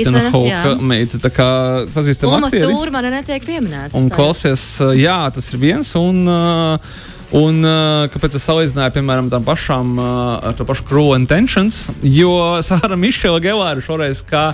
Itana 0.00 0.26
Hauka 0.32 0.76
meita. 0.80 1.20
Tā 1.22 1.30
kā 1.32 1.48
pazīstama 1.94 2.40
aktieri. 2.42 2.68
Uma 2.68 2.78
Tūrmana 2.80 3.12
netiek 3.18 3.44
pieminēta. 3.46 3.96
Un 3.98 4.08
klausies, 4.12 4.64
jā, 4.98 5.18
tas 5.34 5.52
ir 5.52 5.62
viens. 5.62 5.96
Un, 6.00 6.22
uh, 6.28 6.94
Un 7.32 7.64
uh, 7.64 8.10
kāpēc 8.12 8.34
es 8.36 8.44
salīdzināju, 8.44 8.92
piemēram, 8.92 9.30
tām 9.32 9.44
pašām, 9.46 9.94
uh, 9.96 10.50
ar 10.50 10.56
to 10.56 10.66
pašu 10.68 10.84
Cruel 10.84 11.14
Intentions, 11.16 11.86
jo 12.04 12.34
Sāra 12.60 12.98
Mišela 13.00 13.40
Gelāra 13.40 13.80
šoreiz 13.80 14.20
kā 14.28 14.50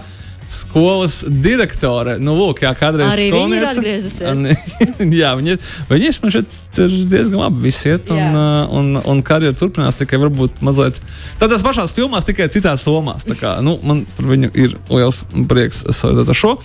skolas 0.48 1.20
direktore. 1.28 2.16
Nu, 2.22 2.32
lūk, 2.38 2.62
jā, 2.64 2.72
kādreiz 2.78 3.10
arī 3.12 3.26
viņa 3.34 3.58
ir 3.58 3.66
atgriezusies. 3.68 4.44
jā, 5.20 5.32
viņa 5.36 5.54
ir, 5.54 5.58
viņa 5.90 6.12
man 6.24 6.34
šeit 6.34 6.80
ir 6.84 6.94
diezgan 7.10 7.42
labi 7.42 7.66
visiet, 7.66 8.08
un, 8.14 8.22
un, 8.22 8.38
uh, 8.40 8.78
un, 8.80 9.02
un 9.12 9.20
karjera 9.26 9.56
turpinās 9.58 9.98
tikai 10.00 10.20
varbūt 10.24 10.62
mazliet 10.64 11.00
tādās 11.40 11.64
pašās 11.66 11.92
filmās, 11.96 12.26
tikai 12.28 12.48
citās 12.54 12.86
somās. 12.86 13.28
Tā 13.28 13.36
kā, 13.38 13.58
nu, 13.64 13.76
man 13.84 14.06
par 14.16 14.30
viņu 14.32 14.52
ir 14.56 14.78
liels 14.88 15.20
prieks 15.50 15.84
salīdzināt 15.84 16.32
ar 16.32 16.40
šo. 16.44 16.56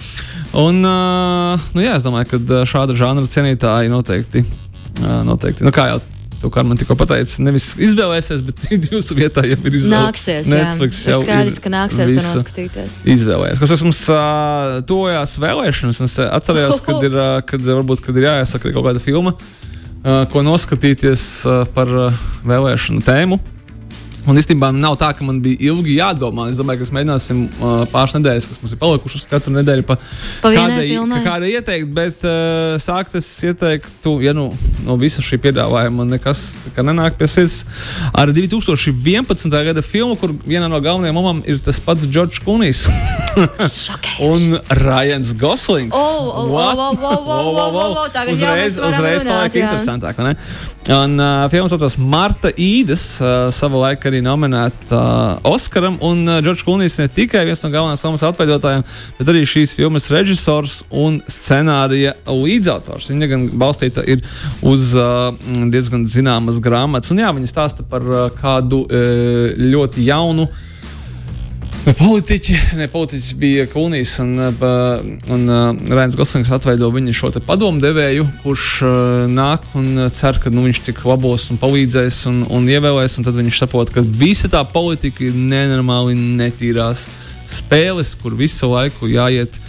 Un, 0.64 0.80
uh, 0.88 1.70
nu, 1.76 1.84
jā, 1.84 2.00
es 2.00 2.08
domāju, 2.08 2.32
ka 2.32 2.64
šāda 2.70 2.96
žanra 2.98 3.28
cienītāji 3.28 3.92
noteikti. 3.92 4.48
Uh, 5.02 5.22
noteikti. 5.28 5.66
Nu, 5.66 5.76
kā 5.76 5.90
jau 5.92 6.02
To, 6.44 6.50
kā 6.52 6.60
man 6.68 6.76
tikko 6.76 6.98
pateica, 7.00 7.38
nevis 7.46 7.70
izvēlēsies, 7.80 8.42
bet 8.44 8.66
jūsu 8.92 9.16
vietā 9.16 9.46
jau 9.48 9.56
ir 9.56 9.78
izvēlējies. 9.80 9.94
Nāksies, 9.94 10.50
Netflix 10.52 11.00
jā. 11.06 11.14
jau 11.14 11.22
ir 11.22 11.30
skaidrs, 11.30 11.60
ka 11.64 11.72
nāksies 11.72 12.12
to 12.12 12.26
noskatīties. 12.26 12.98
Izvēlējies. 13.14 13.62
Kas 13.64 13.84
mums 13.88 14.02
uh, 14.12 14.82
tojās 14.90 15.38
vēlēšanas, 15.40 16.04
es 16.04 16.18
atcerējos, 16.26 16.84
kad 16.84 17.08
ir, 17.08 17.16
uh, 17.16 17.38
kad 17.48 17.64
varbūt, 17.64 18.04
kad 18.04 18.20
ir 18.20 18.28
jāiesaka 18.28 18.74
kaut 18.76 18.90
kāda 18.90 19.04
filma, 19.04 19.38
uh, 19.40 20.26
ko 20.34 20.44
noskatīties 20.44 21.26
uh, 21.48 21.64
par 21.72 21.96
uh, 22.10 22.24
vēlēšanu 22.44 23.08
tēmu. 23.08 23.40
Un 24.24 24.40
īstenībā 24.40 24.70
nav 24.72 24.96
tā, 25.02 25.10
ka 25.16 25.26
man 25.28 25.42
bija 25.44 25.60
ilgi 25.72 25.98
jādomā. 25.98 26.48
Es 26.52 26.60
domāju, 26.60 26.80
ka 26.80 26.86
mēs 26.86 26.94
mēģināsim 26.96 27.42
uh, 27.50 27.84
pāris 27.92 28.16
nedēļas, 28.16 28.48
kas 28.48 28.62
mums 28.62 28.76
ir 28.76 28.80
palikušas 28.80 29.28
katru 29.28 29.52
nedēļu, 29.58 29.84
pa, 29.88 29.98
pa 30.44 30.52
kādai, 30.56 30.86
kādai 31.26 31.50
ieteikt. 31.58 31.92
Bet 31.96 32.24
uh, 32.28 32.78
sākt 32.80 33.18
es 33.20 33.28
ieteiktu, 33.44 34.16
ja 34.24 34.36
nu 34.38 34.48
no 34.88 34.96
visa 35.02 35.24
šī 35.24 35.42
piedāvājuma 35.44 36.08
nekas 36.08 36.46
nenāk 36.78 37.18
pie 37.20 37.28
sirds, 37.32 37.64
ar 38.16 38.32
2011. 38.32 39.60
gada 39.68 39.84
filmu, 39.84 40.16
kur 40.20 40.32
viena 40.46 40.70
no 40.72 40.80
galvenajām 40.84 41.20
mamām 41.20 41.44
ir 41.48 41.60
tas 41.64 41.82
pats 41.84 42.08
Džordžs 42.08 42.40
Kunijs 42.44 42.86
un 44.24 44.58
Rajans 44.84 45.34
Goslings. 45.40 45.96
Oh, 45.96 46.32
oh, 46.32 46.48
wow, 46.54 46.76
wow, 46.76 46.94
wow, 46.96 47.20
wow, 47.28 47.44
wow, 47.52 47.72
wow, 47.74 47.94
wow. 47.98 48.08
Tagad 48.14 48.36
uzreiz, 48.36 48.80
uzreiz 48.80 49.28
paliek 49.28 49.60
interesantāk. 49.64 50.24
Un 50.90 51.20
uh, 51.20 51.50
filmas 51.50 51.72
saucas 51.72 51.96
Marta 51.96 52.50
Īdas, 52.60 53.04
uh, 53.24 53.48
sava 53.56 53.80
laika 53.86 54.10
arī 54.10 54.20
nominēta 54.20 54.98
uh, 54.98 55.54
Oskaram. 55.54 55.96
Un 56.04 56.26
Džordžs 56.28 56.66
uh, 56.66 56.68
Kunīs 56.68 56.98
ne 57.00 57.06
tikai 57.08 57.46
viens 57.48 57.64
no 57.64 57.70
galvenajiem 57.72 58.02
filmas 58.02 58.26
atveidotājiem, 58.28 58.84
bet 59.16 59.32
arī 59.32 59.46
šīs 59.48 59.72
filmas 59.78 60.10
režisors 60.12 60.82
un 60.92 61.22
scenārija 61.32 62.18
līdzautors. 62.28 63.08
Viņa 63.14 63.32
gan 63.32 63.48
balstīta 63.64 64.04
ir 64.04 64.26
uz 64.60 64.92
uh, 65.00 65.32
diezgan 65.72 66.04
zināmas 66.04 66.60
grāmatas. 66.64 67.16
Un 67.16 67.24
jā, 67.24 67.32
viņa 67.32 67.54
stāsta 67.54 67.88
par 67.88 68.04
uh, 68.04 68.28
kādu 68.44 68.84
uh, 68.84 69.56
ļoti 69.64 70.04
jaunu 70.10 70.50
uh, 70.50 70.70
Politiķi, 71.84 72.54
ne, 72.80 72.86
politiķis 72.88 73.34
bija 73.36 73.66
Kunīs 73.68 74.14
un, 74.24 74.38
un 74.40 75.42
Rēns 75.92 76.16
Goslings 76.16 76.52
atveido 76.56 76.88
viņa 76.96 77.16
šo 77.18 77.32
padomdevēju, 77.44 78.24
kurš 78.40 78.68
nāk 79.28 79.66
un 79.76 80.06
cer, 80.16 80.40
ka 80.40 80.52
nu, 80.54 80.64
viņš 80.64 80.80
tik 80.86 81.02
labos 81.04 81.50
un 81.52 81.60
palīdzēs 81.60 82.22
un, 82.32 82.40
un 82.48 82.70
ievēlēs. 82.72 83.18
Un 83.20 83.28
tad 83.28 83.36
viņš 83.36 83.60
saprot, 83.66 83.92
ka 83.92 84.00
visa 84.00 84.48
tā 84.48 84.64
politika 84.64 85.26
ir 85.28 85.36
nenormāli 85.36 86.16
netīrās 86.16 87.10
spēles, 87.52 88.16
kur 88.22 88.40
visu 88.40 88.72
laiku 88.72 89.12
jāiet 89.12 89.60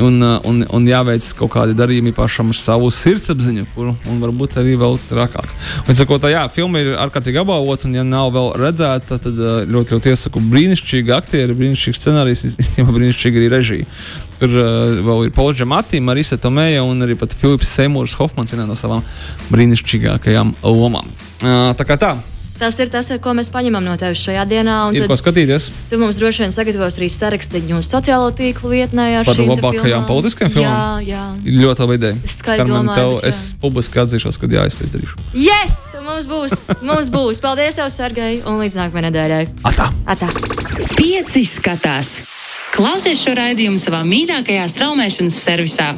un, 0.00 0.20
uh, 0.22 0.38
un, 0.44 0.62
un 0.76 0.86
jāveic 0.88 1.26
kaut 1.38 1.52
kādi 1.54 1.74
darījumi 1.76 2.12
pašam 2.16 2.52
ar 2.52 2.58
savu 2.58 2.90
sirdsapziņu, 2.94 3.66
kuru 3.74 3.94
varbūt 4.20 4.58
arī 4.60 4.76
vēl 4.80 4.98
trakāk. 5.08 5.50
Ar 5.84 6.00
to, 6.00 6.30
jā, 6.30 6.46
filma 6.52 6.82
ir 6.82 6.92
ārkārtīgi 7.00 7.40
apbalvota, 7.42 7.88
un, 7.88 7.96
ja 7.98 8.04
nav 8.06 8.32
vēl 8.36 8.50
redzēta, 8.60 9.20
tad 9.20 9.38
uh, 9.40 9.62
ļoti, 9.68 9.96
ļoti 9.96 10.12
iesaku 10.14 10.42
brīnišķīgi 10.50 11.14
aktieri, 11.16 11.56
brīnišķīgs 11.58 12.02
scenārijs, 12.04 12.44
īstenībā 12.52 12.96
brīnišķīgi 12.96 13.42
arī 13.42 13.52
režija. 13.54 13.92
Tur 14.40 14.56
uh, 14.56 14.98
vēl 15.06 15.28
ir 15.28 15.34
Paula 15.36 15.56
Džamati, 15.56 16.02
Marisa 16.04 16.40
Tomēja 16.40 16.84
un 16.86 17.06
arī 17.06 17.18
Filips 17.20 17.72
Seimūrs 17.76 18.16
Hofmans, 18.20 18.52
viena 18.54 18.68
no 18.68 18.78
savām 18.78 19.04
brīnišķīgākajām 19.52 20.58
lomām. 20.64 21.08
Uh, 21.40 21.72
tā 21.76 21.88
kā 21.88 22.00
tā. 22.00 22.14
Tas 22.60 22.76
ir 22.76 22.90
tas, 22.92 23.08
ko 23.24 23.32
mēs 23.36 23.48
paņemam 23.52 23.84
no 23.84 23.94
tevis 23.96 24.20
šajā 24.20 24.42
dienā. 24.50 24.76
Ir 24.92 25.06
ko 25.08 25.16
skatīties. 25.16 25.70
Tu 25.88 25.98
mums 26.00 26.18
droši 26.20 26.44
vien 26.44 26.52
sagatavos 26.52 26.98
arī 27.00 27.08
sarakstu 27.12 27.62
mūsu 27.64 27.88
sociālo 27.88 28.28
tīklu 28.36 28.72
vietnē. 28.74 29.06
Par 29.24 29.40
labākajām 29.40 30.04
politiskajām 30.08 30.52
filmām. 30.52 31.06
Jā, 31.08 31.16
jā. 31.16 31.54
Ļoti 31.62 31.84
laba 31.86 31.96
ideja. 31.96 32.18
Es 32.26 32.36
skaidri 32.42 32.68
domāju. 32.68 33.16
Tev, 33.16 33.28
es 33.30 33.40
publiski 33.62 34.02
atzīšos, 34.04 34.36
kad 34.42 34.52
jā, 34.52 34.66
es 34.68 34.76
to 34.76 34.84
izdarīšu. 34.84 35.16
Yes! 35.40 35.78
Mums 36.04 36.28
būs! 36.28 36.66
mums 36.84 37.08
būs! 37.14 37.40
Paldies 37.40 37.80
tev, 37.80 37.88
Sergei! 37.94 38.42
Un 38.44 38.60
līdz 38.60 38.76
nākamajai 38.82 39.08
nedēļai! 39.08 39.42
Atā! 39.70 39.88
Atā. 40.10 40.28
Pieci 40.98 41.46
skatās! 41.48 42.18
Klausies 42.76 43.24
šo 43.24 43.32
raidījumu 43.40 43.80
savā 43.80 44.04
mīļākajā 44.06 44.68
straumēšanas 44.74 45.40
servisā! 45.48 45.94